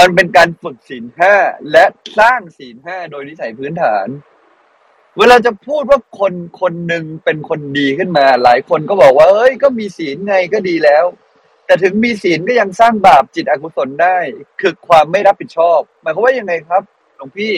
[0.00, 1.34] มันเป็นการฝึกศีลห้า
[1.72, 1.84] และ
[2.18, 4.06] สร้างศีลห้าโดยนิสัยพื้นฐาน
[5.18, 11.04] เวลาจะพูดว่าคนคนหนึ่งเป็นคนดีขึ้นมา หลายคนก็บอกว่าเอ้ยก็มีศีลไงก็ดีแล้ว
[11.68, 14.18] แต่ถึงมีศีลก็ยังสร้างบาปจิตอกุศลได้
[14.60, 16.82] คือความไม่รับผิดชอบ หมายความว่ายังไงครับ
[17.16, 17.54] หลวงพี่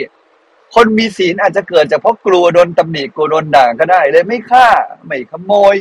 [0.74, 4.68] คนมีศีลอาจจะเกิดจากเพราะกลัวโดนตำหนิกลัวโดนด่าก็ได้ เลยไม่ฆ่า
[5.06, 5.74] ไม่ขโมย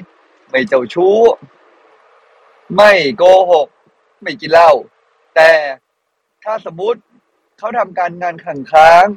[0.50, 1.18] ไม่เจ้าชู้
[2.76, 3.68] ไม่โกหก
[4.22, 4.72] ไม่กินเหล้า
[5.36, 5.52] แต่
[6.44, 7.02] ถ้าสมมติ
[7.58, 9.08] เขาทำการงานขังค้าง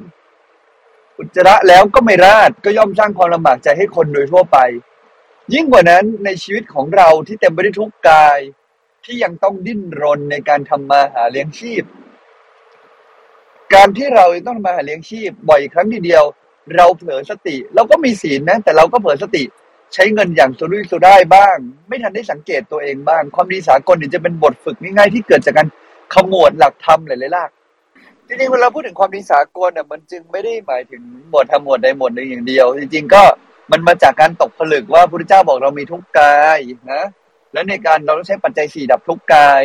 [1.17, 4.57] อุจจาระแล้วก็ไม่ราดก็ย่อมสร้างความลำบากใจให้คนโดยทั่วไป
[5.53, 8.39] ยิ่งกว่านั้นในชีวิตของเราที่เต็มไปด้วยทุกข์กาย
[9.05, 11.83] ที่ยังต้องดิ้นรนในการทำมาหาเลี้ยงชีพ
[13.73, 16.23] การที่เราต้องมาหาเลี้ยงชีพ บ่อยครั้งทีเดียว
[16.75, 19.43] เราเผลอสติเราก็มีศีลนะ แต่เราก็เผลอสติ
[19.93, 25.67] ใช้เงินอย่างสุรุ่ยสุร่ายบ้าง ไม่ทันได้สังเกตตัวเองบ้าง ความดีสากลเนี่ยจะเป็นบทฝึกง่ายๆที่เกิดจากการ
[26.13, 27.49] ขมวดหลักธรรมหลายๆลัก
[28.27, 33.23] จริงๆเวลาพูดถึงความดีสากลเนี่ยมันจึงไม่ได้หมายถึงหมวดธรรมหมวดใดหมวดหนึ่งอย่างเดียว จริงๆก็
[33.71, 36.59] มันมาจากการตกผลึกว่าพระพุทธเจ้าบอกเรามีทุกข์กาย
[36.93, 37.03] นะ
[37.53, 39.61] และในการเราต้องใช้ปัจจัยสี่ดับทุกกาย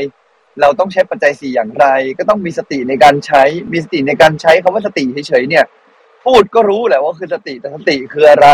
[0.61, 1.87] เราต้องใช้ปัจจัยสี่อย่างไร
[2.18, 5.64] ก็ต้องมีสติในการใช้ มีสติในการใช้คำว่าสติเฉยๆเนี่ย
[6.24, 8.48] พูดก็รู้แหละว่าคือสติแต่สติคืออะไร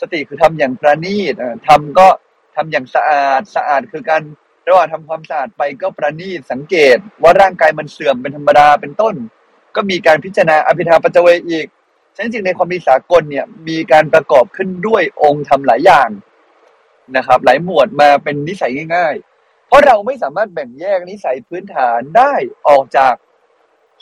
[0.00, 2.08] สติคือทำอย่างประณีตเอ่อทำก็
[2.56, 4.22] ทำอย่างสะอาดสะอาดคือการ
[4.68, 9.14] ระหว่างทำความสะอาดไปก็ประณีตสังเกตว่าร่างกายมันเสื่อมเป็นธรรมดาเป็นต้น
[9.76, 11.66] ก็มีการพิจารณาอภิธาปัจจเวอีก
[12.14, 16.08] ฉะนั้นจริงในความมีสากลเนี่ยมีการประกอบขึ้นด้วยองค์ทำหลายอย่าง
[17.16, 22.32] นะครับ หลายหมวดมาเป็นนิสัยง่าย ๆ เพราะเราไม่สามารถแบ่งแยกนิสัยพื้นฐานได้
[22.68, 23.14] ออกจาก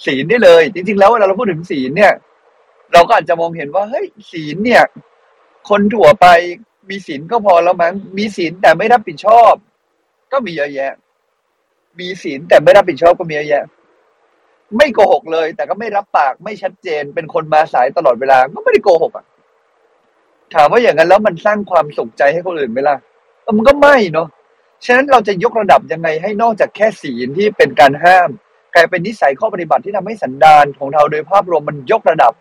[0.04, 2.12] ศีลได้เลย จริง ๆ แล้วเวลาเราพูดถึงศีลเนี่ย
[2.92, 4.82] เราก็อาจจะมองเห็นว่าเฮ้ยศีลเนี่ย
[5.68, 6.26] คนทั่วไป
[6.90, 9.52] มีศีลก็พอแล้วมั้งมีศีลแต่ไม่รับผิดชอบ
[10.32, 10.92] ก็มีเยอะแยะ
[12.00, 13.64] มีศีลแต่ไม่รับผิดชอบก็มีเยอะแยะ
[14.76, 19.24] ไม่โกหกเลย แต่ก็ไม่รับปากไม่ชัดเจน เป็นคนมาสายตลอดเวลาก็ไม่ได้โกหกอะ
[20.54, 22.96] ถามว่าอย่างนั้นแล้วมันสร้างความสุขใจให้คนอื่นไหมล่ะ
[23.56, 24.28] มันก็ไม่เนาะ
[24.84, 28.28] ฉะนั้นเราจะยกระดับยังไงให้นอกจากแค่ศีลที่เป็นการห้าม
[28.74, 32.32] กลายเป็นนิสัยข้อปฏิบัติที่ทำให้สันดานของเราโดยภาพรวมมันยกระดับ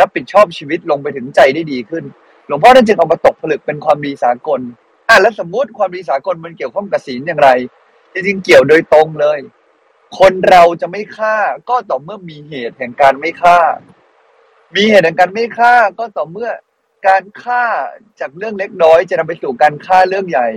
[0.00, 2.04] รับผิดชอบชีวิตลงไปถึงใจได้ดีขึ้น
[2.46, 4.60] หลวงพ่อท่านจึงเอามาตกผลึกเป็นความดีสากล
[5.08, 7.50] อะแล้วสมมติความดีสากลมันเกี่ยวข้องกับศีลอย่างไร
[8.12, 9.38] จริงๆเกี่ยวโดยตรงเลย
[10.18, 11.36] คนเราจะไม่ฆ่า
[11.68, 13.58] ก็ต่อเมื่อมีเหตุแห่งการไม่ฆ่า
[14.76, 16.50] มีเหตุแห่งการไม่ฆ่าก็ต่อเมื่อ
[17.08, 17.64] การฆ่า
[18.20, 20.48] จากเรื่องเล็กน้อยจะนำไปสู่การฆ่าเรื่องใหญ่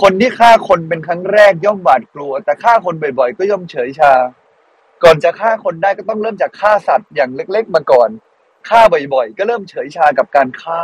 [0.00, 4.12] คนที่ฆ่าคนเป็นครั้งแรกย่อมหวาดกลัว แต่ฆ่าคนบ่อยๆ ก็ย่อมเฉยชา
[5.02, 8.10] ก่อนจะฆ่าคนได้ก็ต้องเริ่มจากฆ่าสัตว์อย่างเล็ก ๆ มาก่อน
[8.68, 10.80] ฆ่าบ่อยๆ ก็เริ่มเฉยชากับการฆ่า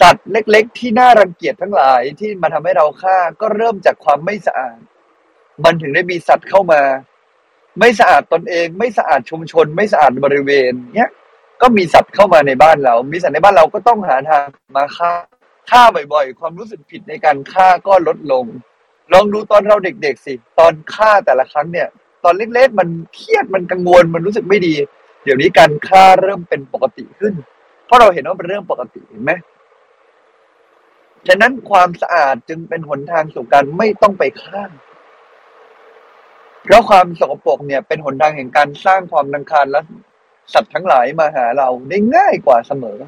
[0.00, 4.78] สัตว์เล็ก ๆ ที่น่ารังเกียจทั้งหลายที่มาทำให้เราฆ่าก็เริ่มจากความไม่สะอาด
[5.64, 6.82] มันถึงได้มีสัตว์เข้ามา
[7.78, 11.10] ไม่สะอาดตนเอง ไม่สะอาดชุมชน ไม่สะอาดบริเวณเนี้ย
[11.62, 15.10] ก็มีสัตว์เข้ามาในบ้านเรา มีสัตว์ในบ้านเราก็ต้องหาทางมาฆ่า
[15.70, 18.44] ฆ่าบ่อยๆ ความรู้สึกผิดในการฆ่าก็ลดลง
[19.12, 21.88] ลองดูตอนเราเด็กๆสิ ตอนฆ่าแต่ละครั้งเนี่ย
[22.24, 24.74] ตอนเล็กๆมันเครียดมันกังวลมันรู้สึกไม่ดี
[25.24, 27.34] เดี๋ยวนี้การฆ่าเริ่มเป็นปกติขึ้น
[27.86, 29.32] เพราะเราเห็นว่าเป็นเรื่องปกติเห็นไหม
[31.28, 34.62] ฉะนั้นความสะอาดจึงเป็นหนทางสู่การไม่ต้องไปฆ่า
[36.64, 39.80] เพราะความสกปรกเนี่ยเป็นหนทางแห่งการสร้างความนังคารและ
[40.54, 42.98] สัตว์ทั้งหลายมาหาเราได้ง่ายกว่าเสมอ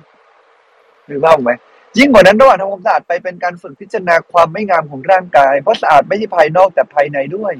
[1.06, 1.52] หรือว่าไหม
[1.98, 7.52] ยิ่งกว่านั้นระหว่างทำความสะอาดไปเป็นการฝึกพิจารณาความไม่งามของร่างกาย เพราะสะอาดไม่ใช่ภายนอกแต่ภายในด้วย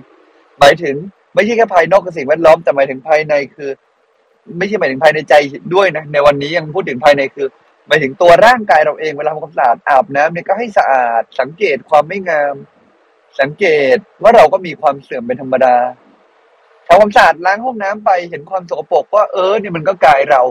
[0.58, 0.96] หมายถึง
[1.34, 3.70] ไม่ใช่แค่ภายนอกกับสิ่งแวดล้อมแต่หมายถึงภายในคือ
[4.58, 5.34] ไม่ใช่หมายถึงภายในใจ
[5.74, 7.48] ด้วยนะในวันนี้ยังพูดถึงภายในคือ
[7.88, 12.54] หมายถึงตัวร่างกายเราเองเวลาทำความสะอาดอาบน้ำเนี่ยก็ให้สะอาด สังเกตความไม่งาม
[13.40, 13.64] สังเก
[13.94, 15.76] ตว่าเราก็มีความเสื่อมเป็นธรรมดา
[16.88, 20.42] ทำความสะอาดล้างห้องน้ำไปเห็นความสกปรกว่าเออเนี่ยมันก็กายเรา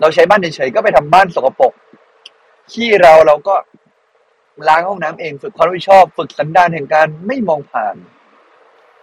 [0.00, 1.72] เราใช้บ้านเฉยๆก็ไปทำบ้านสกปรก
[2.72, 3.54] ขี้เราเราก็
[4.68, 7.94] ล้างห้องน้ำเองฝึกความรับผิดชอบฝึกสันดานแห่งการไม่มองผ่าน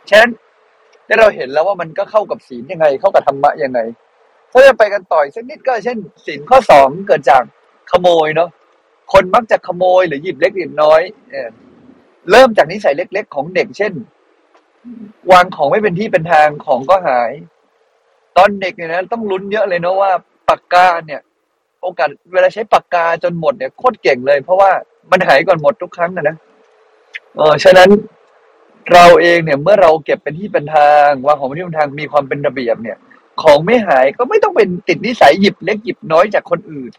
[0.09, 0.31] ฉะนั้น
[1.05, 3.79] ได้เราเห็นแล้วว่ามันก็เข้ากับศีลยังไง เข้ากับธรรมะยังไง
[4.51, 7.43] ถ้าจะไปกันต่อยสักนิดก็เช่นศีลข้อสองเกิดจาก
[7.91, 8.49] ขโมยเนาะ
[9.13, 11.35] คนมักจะขโมยหรือหยิบเล็กหยิบน้อยเอ
[12.31, 13.93] เริ่มจากนิสัยเล็ก ๆ ของเด็ก เช่น
[15.31, 17.31] วางของไม่เป็นที่เป็นทางของก็หาย
[18.37, 20.11] ตอนเด็กเนี่ยนะต้องลุ้นเยอะเลยเนาะว่า
[20.49, 21.21] ปากกาเนี่ย
[21.81, 24.71] โอกาสเวลาใช้ปากกาจนหมดเนี่ยโคตรเก่งเลย เพราะว่า
[25.11, 26.35] มันหายก่อนหมดทุกครั้งนะนะ
[27.37, 27.89] เออฉะนั้น
[28.93, 32.97] เราเองเนี่ยเมื่อเราเก็บเป็นที่เป็นทางวางของเป็นที่เป็นทางมีความเป็นระเบียบเนี่ย
[33.41, 36.91] ของไม่หายก็ไม่ต้องเป็นติดนิสัยหยิบเล็กหยิบน้อยจากคนอื่น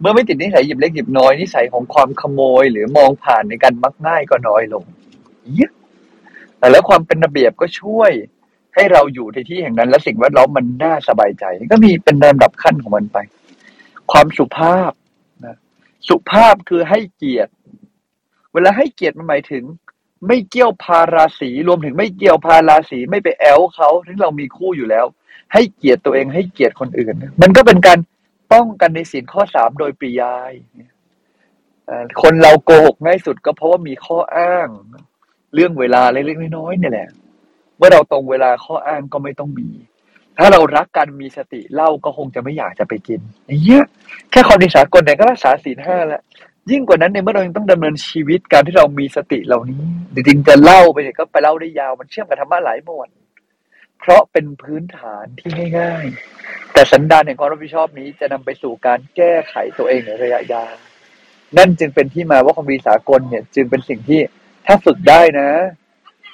[0.00, 4.84] เมื่อไม่ติดนิสัยหยิบเล็กหยิบน้อยนิสัยของความขโมย หรือมองผ่านในการมักง่ายก็น้อยลง
[5.54, 5.72] เยอะ
[6.58, 8.12] แต่แล้วความเป็นระเบียบก็ช่วย
[8.74, 13.18] ให้เราอยู่ในที่แห่งนั้น และสิ่งแวดล้อมมันน่าสบายใจ ก็มีเป็นลำดับขั้นของมันไป
[14.12, 14.92] ความสุภาพ
[15.44, 15.56] นะ
[16.08, 17.52] สุภาพคือให้เกียรติ
[18.52, 19.64] เวลาให้เกียรติมันหมายถึง
[20.26, 25.06] ไม่เกี่ยวพาราสีรวมถึงไม่เกี่ยวพาราสีไม่ไปแอลเขาถึงเรามีคู่อยู่แล้ว
[25.52, 27.98] ให้เกียรติตัวเองให้เกียรติคนอื่น มันก็เป็นการ
[28.52, 30.52] ป้องกันในสินข้อสามโดยปริยาย
[32.22, 34.68] คนเราโกหกง่ายสุดก็เพราะว่ามีข้ออ้าง
[35.54, 37.08] เรื่องเวลาเล็กๆน้อยๆเนี่ยแหละ
[37.76, 39.68] เมื่อเราตรงเวลาข้ออ้างก็ไม่ต้องมี
[40.38, 43.84] ถ้าเรารักกันมีสติเหล้าก็คงจะไม่อยากจะไปกินอย่างเงี้ย
[44.30, 46.22] แค่ความดีสากลเนี่ยก็รักษาศีลห้าแล้ว
[46.70, 49.82] ยิ่งกว่านั้นในเมื่อเรายังต้องดำเนินชีวิตการที่เรามีสติเหล่านี้
[50.14, 53.08] จริงๆจะเล่าไปเนี่ยก็ไปเล่าได้ยาวมันเชื่อมกับธรรมะหลายหมวด
[54.00, 60.74] เพราะเป็นพื้นฐานที่ง่ายๆ แต่สันดานแห่งความรับผิดชอบนี้จะนำไปสู่การแก้ไขตัวเองในระยะยาว
[61.56, 64.20] นั่นจึงเป็นที่มาว่าความดีสากลเนี่ย จึงเป็นสิ่งที่
[64.66, 65.50] ถ้าฝึกได้นะ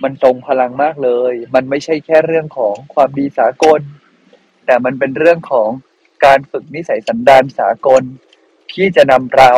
[0.03, 3.81] มันทรงพลังมากเลย มันไม่ใช่แค่เรื่องของความดีสากล
[4.67, 5.69] แต่มันเป็นเรื่องของ
[6.25, 8.03] การฝึกนิสัยสันดานสากล
[8.73, 9.53] ที่จะนำเรา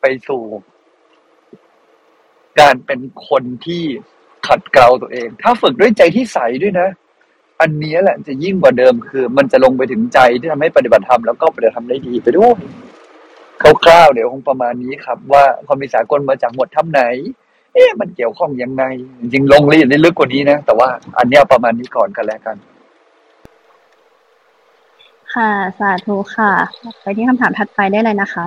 [0.00, 0.42] ไปสู่
[2.60, 3.84] การเป็นคนที่
[4.46, 6.88] ขัดเกลาตัวเอง ถ้าฝึกด้วยใจที่ใสด้วยนะ
[7.60, 12.58] อันนี้แหละจะยิ่งกว่าเดิมคือ มันจะลงไปถึงใจที่ทำให้ปฏิบัติธรรมแล้วก็ปฏิบัติธรรมได้ดีไปด้วย
[13.84, 17.02] คร่าวๆเดี๋ยวคงประมาณนี้ครับ ว่าความมีสากลมาจากหมวดถ้ำไหน
[17.74, 18.82] เอ๊ะมันเกี่ยวข้องยังไง
[19.20, 22.56] จริงๆลงละเอียดได้ลึกกว่านี้นะ แต่ว่าอันเนี้ยประมาณนี้ก่อนกันแล้วกัน
[25.34, 26.52] ค่ะ สาธุค่ะ
[27.02, 28.46] ไปที่คำถามถัดไปได้เลยนะคะ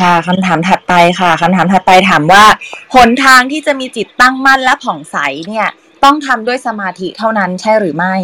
[0.00, 2.44] ค่ะคำถามถัดไปค่ะคำถามถัดไปถามว่า
[2.94, 5.16] หนทางที่จะมีจิตตั้งมั่นและผ่องใส
[5.48, 5.68] เนี่ย
[6.04, 8.14] ต้องทำด้วยสมาธิเท่านั้นใช่หรือไม่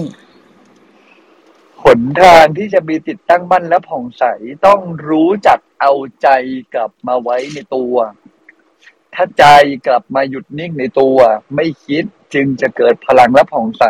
[1.85, 4.25] หนทางที่จะมีติดตั้งมั่นและผ่องใส
[4.67, 6.29] ต้องรู้จักเอาใจ
[6.75, 7.95] กลับมาไว้ในตัว
[9.15, 9.45] ถ้าใจ
[9.87, 11.19] กลับมาหยุดนิ่งในตัว
[11.55, 12.05] ไม่คิด
[12.35, 13.85] จึงจะเกิดพลังและผ่องใส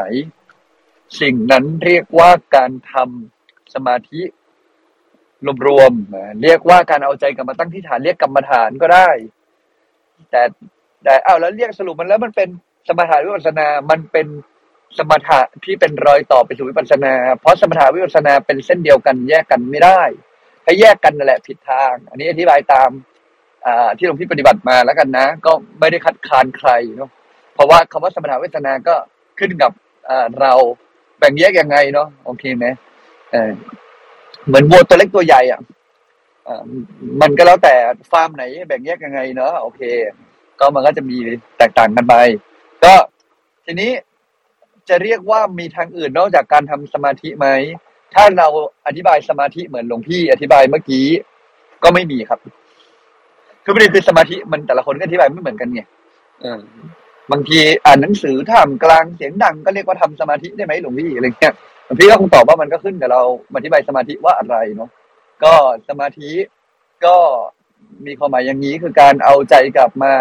[1.21, 4.23] สิ่งนั้นเรียกว่าการทำสมาธิ
[5.67, 9.11] รวมๆเรียกว่าการเอาใจกลับมาตั้งที่ฐานเรียกกรรมฐานก็ได้
[10.31, 10.43] แต่
[11.05, 12.49] แต่เอาแล้วเรียกสรุปมันแล้วมันเป็น
[12.89, 14.27] สมถะวิปัสสนา มันเป็น
[14.99, 20.01] สมถะที่เป็นรอยต่อไปสู่วิปัสนา เพราะสมถะวิปัสนาเป็นเส้นเดียวกันแยกกันไม่ได้
[20.65, 22.91] ถ้าแยกกันนั่นแหละผิดทาง อันนี้อธิบายตาม
[23.97, 27.11] ที่หลวงพี่ปฏิบัติมาแล้วกันนะ ก็ไม่ได้คัดค้านใครเนาะ
[27.55, 28.95] เพราะว่าคำว่าสมถะวิปัสสนาก็
[29.39, 29.73] ขึ้นกับ
[30.41, 30.53] เรา
[31.19, 32.67] แบ่งแยกยังไงเนาะโอเคไหม
[34.47, 35.61] เหมือนวัวตัวเล็กตัวใหญ่อะ
[37.21, 37.75] มันก็แล้วแต่
[38.11, 39.81] ฟาร์มไหน แบ่งแยกยังไงเนาะโอเค
[40.61, 41.17] ก็มันก็จะมี
[41.59, 42.15] แตกต่างกันไป
[42.85, 42.95] ก็
[43.65, 43.93] ทีนี้
[44.89, 47.47] จะเรียกว่ามีทางอื่นนอกจากการทำสมาธิไหม
[48.15, 48.49] ถ้าเรา
[48.87, 51.07] อธิบายสมาธิเหมือนหลวงพี่อธิบายเมื่อกี้
[51.83, 52.41] ก็ไม่มีครับ
[53.65, 55.83] คือประเด็นคือสมาธิมันแต่ละคนก็อธิบายไม่เหมือนกันไง
[56.43, 56.61] เออ
[57.33, 61.55] บางทีอ่านหนังสือท่ามกลางเสียงดังก็เรียกว่าทำสมาธิได้ไหมหลวงพี่อะไรเงี้ย
[61.85, 63.23] หลวงพี่ก็คงตอบว่ามันก็ขึ้นกับเรา
[63.57, 64.91] อธิบายสมาธิว่าอะไรเนาะ
[65.45, 65.53] ก็
[65.89, 66.31] สมาธิ
[67.05, 67.17] ก็
[68.07, 70.13] มีความหมายอย่างนี้คือการเอาใจกลับมา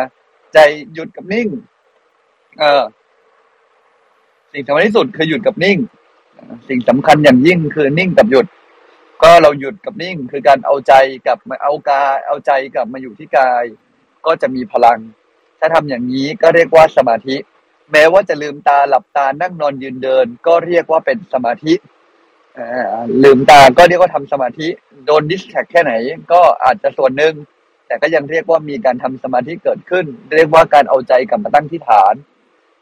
[0.54, 0.60] ใจ
[0.94, 1.48] หยุดกับนิ่ง
[2.60, 2.84] เออ
[4.54, 5.78] สิ่งสำคัญที่สุดคือหยุดกับนิ่ง
[6.70, 8.46] สิ่งสำคัญอย่างยิ่งคือนิ่งกับหยุด
[9.22, 10.94] ก็เราหยุดกับนิ่งคือการเอาใจ
[11.28, 13.64] กับมาเอากายเอาใจกลับมาอยู่ที่กาย
[14.26, 15.00] ก็จะมีพลัง
[15.60, 17.36] ถ้าทำอย่างนี้ก็เรียกว่าสมาธิ
[17.92, 21.74] แม้ว่าจะลืมตาหลับตานั่งนอนยืนเดิน ก็เรียกว่าเป็นสมาธิ
[23.24, 24.68] ลืมตาก็เรียกว่าทำสมาธิ
[25.06, 25.94] โดนดิสแทกแค่ไหน
[26.32, 27.34] ก็อาจจะส่วนหนึ่ง
[27.88, 30.06] แต่ก็ยังเรียกว่ามีการทำสมาธิเกิดขึ้น
[30.36, 32.14] เรียกว่าการเอาใจกลับมาตั้งที่ฐาน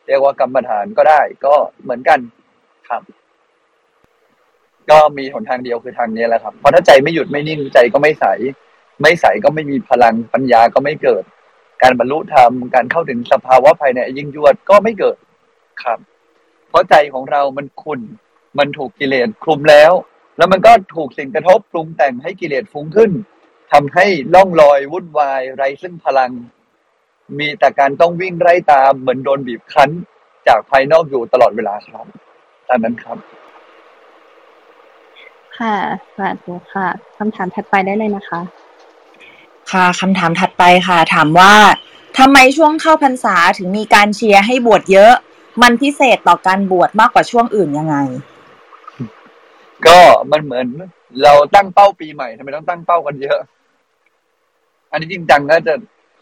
[0.07, 2.19] เรียกว่ากรรมฐานก็ได้ ก็เหมือนกัน
[2.89, 3.01] ครับ
[4.91, 8.25] ก็มีหนทางเดียวคือทางนี้แหละครับ เพราะถ้าใจไม่หยุดไม่นิ่งใจก็ไม่ใส
[9.01, 11.23] ไม่ใสก็ไม่มีพลังปัญญาก็ไม่เกิด
[11.81, 15.17] การบรรลุธรรมการเข้าถึงสภาวะภายในยิ่งยวดก็ไม่เกิด
[15.83, 15.99] ครับ
[16.69, 18.01] เพราะใจของเรามันขุ่น
[18.57, 19.91] มันถูกกิเลสคลุมแล้ว
[20.37, 23.11] แล้วมันก็ถูกสิ่งกระทบปรุงแต่งให้กิเลสฟุ้งขึ้น
[23.71, 26.31] ทำให้ล่องลอยวุ่นวายไร้ซึ่งพลัง
[27.39, 29.89] มีแต่การต้องวิ่งไล่ตามเหมือนโดนบีบคั้น
[30.47, 32.05] จากภายนอกอยู่ตลอดเวลาครับ
[32.67, 33.17] ตามนั้นครับ
[35.59, 35.75] ค่ะ
[36.17, 36.87] สาธุค่ะ
[37.17, 38.41] คำถามถัดไปได้เลยนะคะ
[39.71, 41.53] ค่ะคำถามถัดไปค่ะ ถามว่า
[42.19, 45.13] ทำไมช่วงเข้าพรรษาถึงมีการเชียร์ให้บวชเยอะ
[45.61, 47.95] มันพิเศษต่อการบวชมากกว่าช่วงอื่นยังไง
[49.87, 49.99] ก็
[50.31, 50.65] มันเหมือน
[51.23, 53.37] เราตั้งเป้าปีใหม่ทำไมต้องตั้งเป้ากันเยอะ
[54.91, 55.73] อันนี้จริงจังนะจะ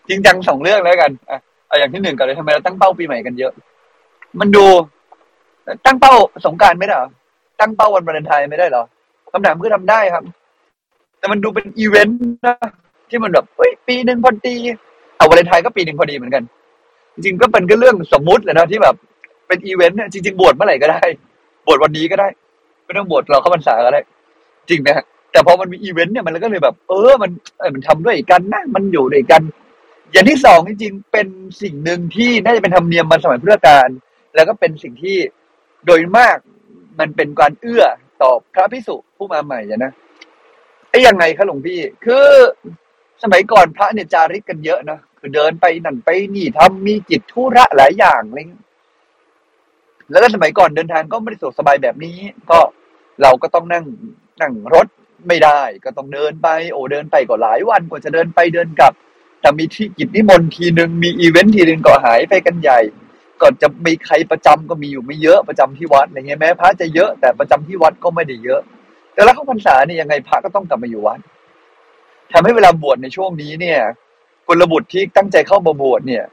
[0.09, 3.53] จริงจังสองเรื่องแล้วกันอะเอาอย่างที่หนึ่งก่อนเลยทำไมเราตั้งเป้าปีใหม่กันเยอะ
[4.39, 4.65] มันดู
[5.86, 6.13] ตั้งเป้า
[6.45, 7.09] สงกรานต์ไม่ได้เหรอ
[7.59, 8.83] ตั้งเป้าวันวาเลนไทน์ไม่ได้เหรอ
[9.36, 10.23] คำถามคือทำได้ครับ
[11.19, 12.55] แต่มันดูเป็นอีเวนต์นะ
[13.09, 14.55] ที่มันแบบเฮ้ยปีหนึ่งพอดี
[15.17, 16.43] เอาวาเลนไทน์ก็ปีหนึ่งพอดีเหมือนกัน
[17.13, 18.95] จริงๆก็เป็นก็เรื่องสมมุติแหละนะที่แบบ
[19.47, 21.03] เป็นอีเวนต์เนี่ยจริง ๆ บวชเมื่อไหร่ก็ได้
[21.65, 22.27] บวชวันนี้ก็ได้
[22.86, 24.01] ไม่ต้องบวชเราเข้าพรรษาก็ได้
[24.69, 29.41] จริงไหมฮะแต่พอมันมีอีเวนต์เนี่ยมันก็เลยแบบ เออมันเออมันทำด้วยกันนะมันอยู่ด้วยกัน
[30.11, 31.27] อย่างที่สองจริงๆเป็น
[31.61, 33.88] สิ่งหนึ่งที่น่าจะเป็นธรรมเนียมมาสมัยพุทธกาล
[34.36, 35.17] แล้วก็เป็นสิ่งที่
[35.86, 36.38] โดยมาก
[36.99, 37.83] มันเป็นการเอื้อ
[38.26, 39.91] ต่อพระพิสุผู้มาใหม่อะนะ
[40.89, 42.28] ไอ้ยังไงคะหลวงพี่ คือ
[43.23, 48.63] สมัยก่อนพระเนี่ยจาริกกันเยอะนะคือเดินไปนั่นไปนี่ทำมีจิตธุระหลายอย่างอะไรเงี้ย
[50.11, 52.17] แล้วก็สมัยก่อนเดินทางก็ไม่ได้สะดวกสบายแบบนี้
[52.49, 52.59] ก็
[53.21, 53.86] เราก็ต้องนั่ง
[54.41, 54.88] นั่งรถ
[55.28, 58.93] ไม่ได้ ก็ต้องเดินไป โอ้เดินไปก็หลายวันกว่าจะเดินไปเดินกลับ
[59.41, 62.80] แต่มีที่กิจนิมนต์ทีหนึ่งมีอีเวนต์ทีหนึ่งก็หายไปกันใหญ่
[63.41, 68.61] ก่อนจะมีใครประจำก็มีอยู่ไม่เยอะประจำที่วัดอะไรเงี้ยแม้พระจะเยอะแต่ประจำที่วัดก็ไม่ได้เยอะ
[69.13, 71.19] แต่แล้วเข้าพรรษาเนี่ยยังไงพระก็ต้องกลับมาอยู่วัด
[72.31, 73.79] ทำให้เวลาบวชในช่วงนี้เนี่ย
[74.47, 76.23] กุลบุตรที่ตั้งใจเข้ามาบวชเนี่ย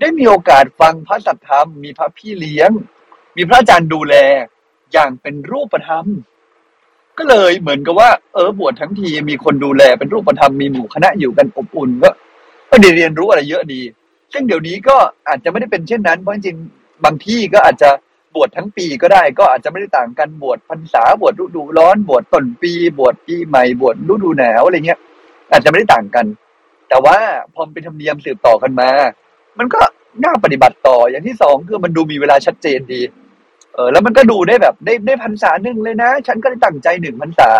[0.00, 2.70] ได้มีโอกาสฟังพระสัทธรรม มีพระพี่เลี้ยง
[3.36, 4.14] มีพระอาจารย์ดูแล
[4.92, 6.06] อย่างเป็นรูปธรรม
[7.18, 12.10] ก็เลยเหมือนกับว่า เออบวชทั้งทีมีคนดูแลเป็นรูปธรรมมีหมู่คณะอยู่กันอบอุ่นก็
[12.82, 13.80] ได้เรียนรู้อะไรเยอะดี
[14.32, 14.96] ซึ่งเดี๋ยวนี้ก็
[15.28, 17.90] อาจจะไม่ได้เป็นเช่นนั้น เพราะจริงๆบางที่ก็อาจจะ
[18.34, 25.00] บวชทั้งปีก็ได้ ก็อาจจะไม่ได้ต่างกันบวชพรรษาบวชฤดูร้อน บวชต้นปี บวชปีใหม่บวชฤดูหนาวอะไรเงี้ย
[25.50, 26.26] อาจจะไม่ได้ต่างกัน
[26.88, 27.16] แต่ว่า
[27.54, 28.90] พอเป็นธรรมเนียมสืบต่อกันมา
[29.58, 29.80] มันก็
[30.24, 33.00] น่าปฏิบัติต่ออย่างที่สองคือมันดูมีเวลาชัดเจนดี
[33.74, 37.50] เออ แล้วมันก็ดูได้แบบได้ได้พรรษาหนึ่งเลยนะ ฉันก็ได้ตั้งใจหนึ่งพรรษา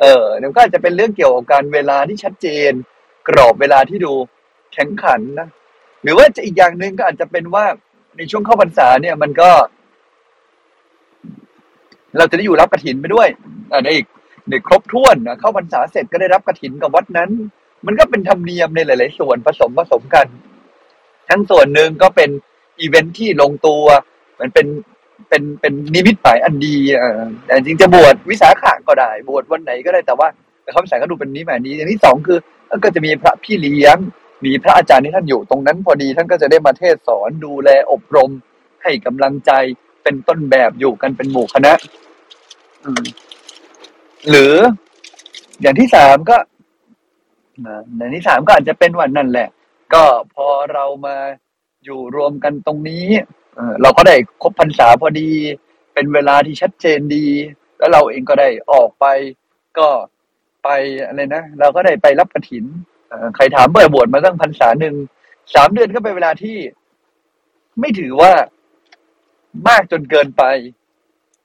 [0.00, 2.72] เออเดี๋ยวก็อาจจะเป็นเรื่องเกี่ยวกับการเวลาที่ชัดเจน
[3.28, 4.12] กรอบเวลาที่ดู
[4.72, 5.48] แข็งขันนะ
[6.02, 7.64] หรือว่าจะอีกอย่างหนึ่งก็อาจจะเป็นว่า
[8.16, 9.50] ในช่วงเข้าพรรษาเนี่ย มันก็
[12.18, 13.28] เราจะได้อยู่รับกระถินไปด้วย
[13.72, 14.06] อ่าได้อีก
[14.48, 17.30] ได้ครบถ้วนนะเข้าพรรษาเสร็จก็ได้รับกระถินกับวัดนั้น
[17.86, 20.26] มันก็เป็นธรรมเนียมในหลาย ๆ ส่วนผสมผสมกัน
[21.28, 22.30] ทั้งส่วนหนึ่งก็เป็น
[22.80, 23.84] อีเวนท์ที่ลงตัว
[24.40, 24.66] มันเป็น
[25.28, 30.28] เป็นเป็นนิมิตหมายอันดีอ่าแต่จริงจะบวชวิสาขะก็ได้ บวชวันไหนก็ได้แต่ว่า
[30.62, 32.38] แต่พรรษาก็ดูเป็นนิมิตหมายนี้อย่างที่สองคือ
[32.84, 33.96] ก็จะมีพระพี่เลี้ยง
[34.44, 38.30] มีพระอาจารย์ที่ท่านอยู่ตรงนั้นพอดีท่านก็จะได้มาเทศน์สอนดูแลอบรม
[38.82, 39.52] ให้กำลังใจ
[40.02, 41.72] เป็นต้นแบบอยู่กันเป็นหมู่คณะ
[44.30, 44.54] หรือ
[45.60, 46.36] อย่างที่สามก็
[47.66, 49.48] นอย่างที่สามก็อาจจะเป็นวันนั่นแหละ
[49.94, 51.16] ก็พอเรามา
[51.84, 53.06] อยู่รวมกันตรงนี้
[53.82, 55.30] เราก็ได้ครบพรรษาพอดี
[55.94, 57.26] เป็นเวลาที่ชัดเจนดี
[57.78, 59.06] แล้วเราเองก็ได้ออกไป
[59.78, 59.88] ก็
[60.64, 60.68] ไป
[61.06, 62.64] อะไรนะเราก็ได้ไปรับกฐิน
[63.36, 64.94] ใครถามเบื่อบวชมาตั้งพรรษาหนึ่ง
[65.54, 66.56] สามเดือนก็เป็นเวลาที่
[67.80, 68.32] ไม่ถือว่า
[69.68, 70.42] มากจนเกินไป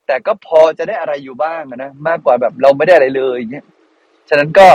[0.08, 3.66] แต่ก็พอจะได้อะไรอยู่บ้างอะนะมากกว่าแบบเราไม่ได้อะไรเลยอย่างเงี้ย
[4.30, 4.68] ฉะนั้นก็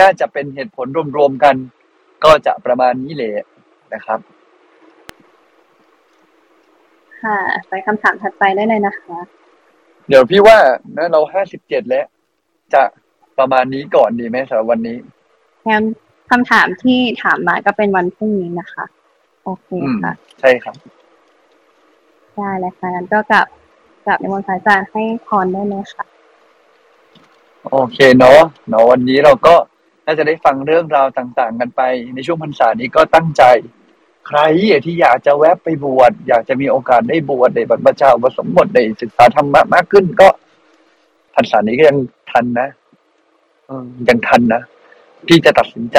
[0.00, 0.86] น่าจะเป็นเหตุผล
[1.16, 1.56] รวมๆกัน
[2.24, 3.46] ก็จะประมาณนี้แหละ
[3.94, 4.20] นะครับ
[7.22, 7.38] ค่ะ
[7.68, 9.18] ไปคำถามถัดไปได้เลยนะคะ
[10.08, 10.58] เดี๋ยวพี่ว่า
[10.96, 12.06] นะเราห้าสิบเจ็ดแล้ว
[12.74, 12.82] จะ
[13.38, 14.96] ประมาณนี้ก่อนดีไหมสำหรับวันนี้
[15.70, 15.84] งั้น
[16.30, 18.84] คำถามที่ถามมาก็เป็นวันพรุ่งนี้นะคะ
[19.44, 20.76] โอเคอืมค่ะ ใช่ครับ
[22.36, 23.46] ได้เลยค่ะงั้นก็กลับ
[24.06, 26.04] กลับในวันพระอาจารย์ให้พรได้เลยค่ะ
[27.70, 29.54] โอเคเนาะเนาะวันนี้เราก็
[30.06, 31.82] น่าจะได้ฟังเรื่องราวต่าง ๆ กันไป
[32.14, 33.42] ในช่วงพรรษานี้ก็ตั้งใจ
[34.28, 34.40] ใคร
[34.84, 40.28] ที่อยากจะแวบไปบวชอยากจะมีโอกาสได้บวชได้บรรพชาอุปสมบทได้ศึกษาธรรมะมากขึ้นก็
[41.34, 41.98] พรรษานี้ก็ยัง
[42.30, 42.68] ทันนะ
[43.66, 44.62] เออยังทันนะ
[45.26, 45.98] พี่จะตัดสินใจ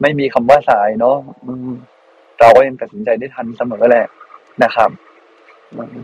[0.00, 1.16] ไม่มีคำว่าสายเนาะ
[2.38, 4.06] เราก็ยังตัดสินใจได้ทันเสมอแหละ
[4.64, 4.90] นะครับ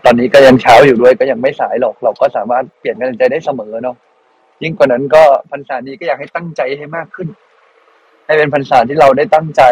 [0.04, 3.96] ตอนนี้ก็ยังเช้าอยู่ด้วยก็ยังไม่สายหรอก เราก็สามารถเปลี่ยนการตัดสินใจได้เสมอเนาะ
[4.62, 7.28] ยิ่งกว่านั้นก็พรรษานี้ก็อยากให้ตั้งใจให้มากขึ้น
[8.26, 9.62] ให้เป็นพรรษาที่เราได้ตั้งใจ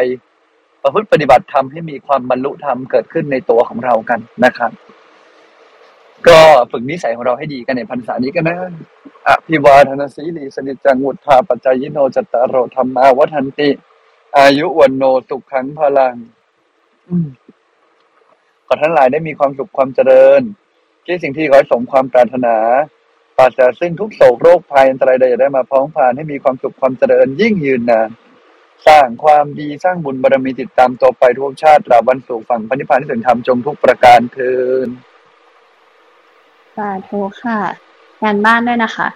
[0.82, 4.70] ประพฤติปฏิบัติธรรมให้มีความบรรลุธรรมเกิดขึ้นในตัวของเรากันนะครับ
[6.28, 6.38] ก็
[6.70, 8.56] ฝึกนิสัยของเราให้ดีกันในพรรษานี้กันนะ
[9.28, 13.70] อภิวาทนาสีลีสนิจจังวุธาปัจจายโนจัตตารโรธรรมาวัฒนติ
[14.38, 16.16] อายุวันโนสุขขังพลัง
[17.08, 17.28] อืม
[18.66, 20.42] ขอท่านหลายได้มีความสุขความเจริญ
[21.04, 22.56] คิดสิ่งที่ขอให้สมความปรารถนา
[23.36, 28.10] ปราศจากซึ่งทุกโศกโรคภัยอันตรายใดอย่าได้มาพ้องผ่านให้มีความสุขความเจริญยิ่งยืนนาน
[28.86, 34.52] สร้างความดีสร้างบุญบารมีติดตามตัวไปทุกชาติตราบวันสู่ฝั่งพระนิพพานที่ถึงธรรมจงทุกประการเทิ
[34.86, 34.88] น
[36.76, 37.60] สาธุค่ะ
[38.22, 39.08] งานบ้านด้วยนะคะ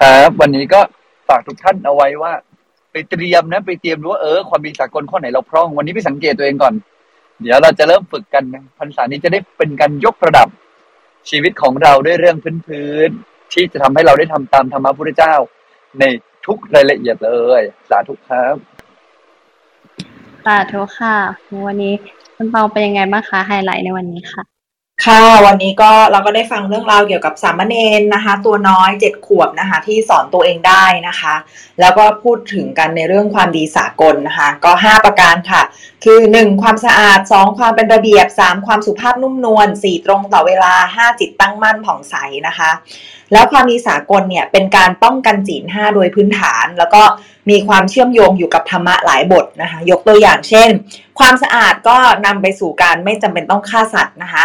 [0.00, 0.80] ครับ วันนี้ก็
[1.28, 2.32] ฝากทุกท่านเอาไว้ว่า
[2.92, 6.74] ไปเตรียมนะ ไปเตรียมดูว่าเออความดีสากลข้อไหนเราพร่อง วันนี้ไปสังเกตตัวเองก่อน
[7.42, 10.48] เดี๋ยวเราจะเริ่มฝึกกันนะพรรษานี้จะได้เป็นการยกระดับ
[11.30, 12.36] ชีวิตของเราด้วยเรื่อง
[12.66, 15.34] พื้นๆที่จะทำให้เราได้ทำตามธรรมะพุทธเจ้า
[15.98, 16.04] ใน
[16.46, 18.56] ทุกรายละเอียดเลย สาธุครับ
[20.46, 21.16] สาธุค่ะ
[21.66, 21.94] วันนี้
[22.36, 24.55] คุณเปาเป็นยังไงบ้างคะไฮไลท์ในวันนี้ค่ะ
[25.04, 31.34] ค่ะ วันนี้ก็เราก็ได้ฟังเรื่องราวเกี่ยวกับสามเณรนะคะ ตัวน้อยเจ็ดขวบนะคะ ที่สอนตัวเองได้นะคะ
[31.80, 35.62] แล้วก็พูดถึงกันในเรื่องความดีสากลนะคะ ก็ 5 ประการค่ะ
[36.04, 36.62] คือ 1.
[36.62, 37.58] ความสะอาด 2.
[37.58, 38.66] ความเป็นระเบียบ 3.
[38.66, 40.06] ความสุภาพนุ่มนวล 4.
[40.06, 41.20] ตรงต่อเวลา 5.
[41.20, 42.14] จิตตั้งมั่นผ่องใส
[42.46, 42.70] นะคะ
[43.32, 47.02] แล้วความดีสากลเนี่ยเป็นการป้องกันศีลห้าโดยพื้นฐาน แล้วก็
[47.50, 50.68] มีความเชื่อมโยงอยู่กับธรรมะหลายบทนะคะ ยกตัวอย่างเช่น
[51.18, 54.44] ความสะอาดก็นำไปสู่การไม่จำเป็นต้องฆ่าสัตว์นะคะ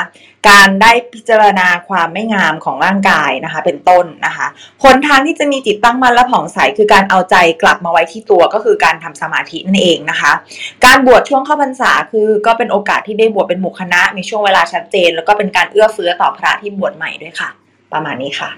[0.50, 4.48] การได้พิจารณาความไม่งามของร่างกายนะคะ เป็นต้นนะคะ
[4.84, 10.32] หนทางที่จะมีจิตตั้งมั่นและผ่องใสคือการเอาใจกลับมาไว้ที่ตัวก็คือการทำสมาธินั่นเองนะคะ
[10.86, 17.50] การบวชช่วงเข้าพรรษาคือก็เป็นโอกาสที่ได้บวชเป็นหมู่คณะ มีช่วงเวลาชัดเจน แล้วก็เป็นการเอื้อเฟื้อต่อพระที่บวชใหม่ด้วยค่ะ
[17.94, 18.50] ประมาณนี้ค่ะ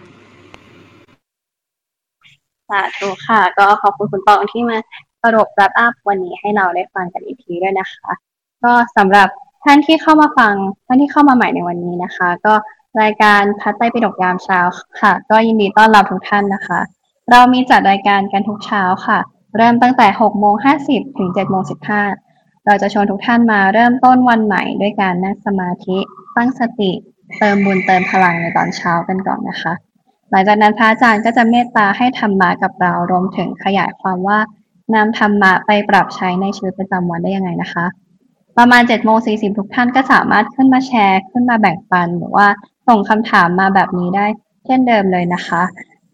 [2.70, 4.78] สาธุค่ะ ก็ขอบคุณคุณปองที่มา
[5.24, 8.10] สรุปรับอัพวันนี้ให้เราได้ฟังกันอีกทีด้วยนะคะ
[8.64, 9.28] ก็สำหรับ
[9.64, 10.54] ท่านที่เข้ามาฟัง
[10.86, 12.54] ท่านที่เข้ามาใหม่ในวันนี้นะคะ ก็
[13.02, 14.60] รายการพัดใต้ปิดกยามเช้า
[15.02, 16.80] ค่ะ ก็ยินดีต้อนรับทุกท่านนะคะ
[17.32, 19.20] เรามีจัดรายการกันทุกเช้าค่ะ
[19.58, 20.56] เริ่มตั้งแต่6โมง
[20.88, 22.33] 50 ถึง7โมง15
[22.66, 25.97] เราจะชวนทุกท่านมาเริ่มต้นวันใหม่ด้วยการนั่งสมาธิ
[26.36, 26.91] ตั้งสติ
[27.38, 29.74] เติมบุญเติมพลังในตอนเช้ากันก่อนนะคะ
[30.32, 34.39] หลังจากนั้นพระอาจารย์ก็จะเมตตาให้ธรรมะกับเรารวมถึงขยายความว่า
[34.95, 37.86] นำธรรมะไปปรับใช้ในชีวิตประจำวันได้ยังไงนะคะ
[38.57, 42.47] ประมาณ7จ็ดโมงสีทุกท่านก็สามารถขึ้นมาแชร์ ขึ้นมาแบ่งปันหรือว่า
[42.88, 44.26] ส่งคำถามมาแบบนี้ได้
[44.66, 45.61] เช่นเดิมเลยนะคะ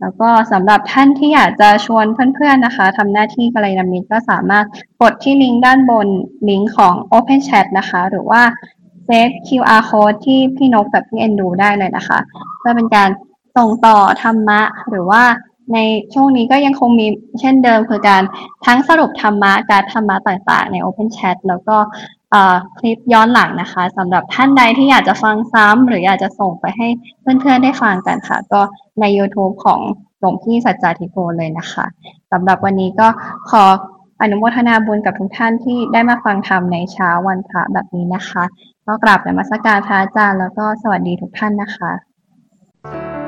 [0.02, 4.66] แล้วก็สำหรับท่านที่อยากจะชวนเพื่อนๆนะคะทำหน้าที่กัลยาณมิตรก็สามารถ
[5.02, 6.08] กดที่ลิงก์ด้านบน
[6.50, 8.42] ลิงก์ของ Open Chat นะคะ หรือว่า
[9.06, 12.20] เซฟ QR code ที่พี่นกกับพี่เอ็นดูได้เลยนะคะ
[12.60, 13.10] เพื่อเป็นการ
[13.58, 15.24] ส่งต่อธรรมะ หรือว่า
[15.74, 15.78] ใน
[16.14, 17.08] ช่วงนี้ก็ยังคงมี
[17.40, 18.24] เช่นเดิมคือการ
[18.66, 21.78] ทั้งสรุปธรรมะ การธรรมะต่างๆ ใน Open Chat แล้วก็
[22.78, 26.88] คลิปย้อนหลังนะคะสำหรับท่านใดที่อยากจะฟังซ้ำหรืออยากจะส่งไปให้
[27.22, 28.62] เพื่อนๆได้ฟังกันค่ะ ก็
[29.00, 29.80] ใน YouTube ของ
[30.20, 31.86] หลวงพี่สัจจาธิโกเลยนะคะ
[32.32, 33.08] สำหรับวันนี้ก็
[33.50, 33.64] ขอ
[34.22, 38.44] อนุโมทนาบุญกับทุกท่านที่ได้มาฟังธรรมในเช้าวันพระแบบนี้นะคะ
[38.86, 43.19] ก็กราบนมัสการพระอาจารย์แล้วก็สวัสดีทุกท่านนะคะ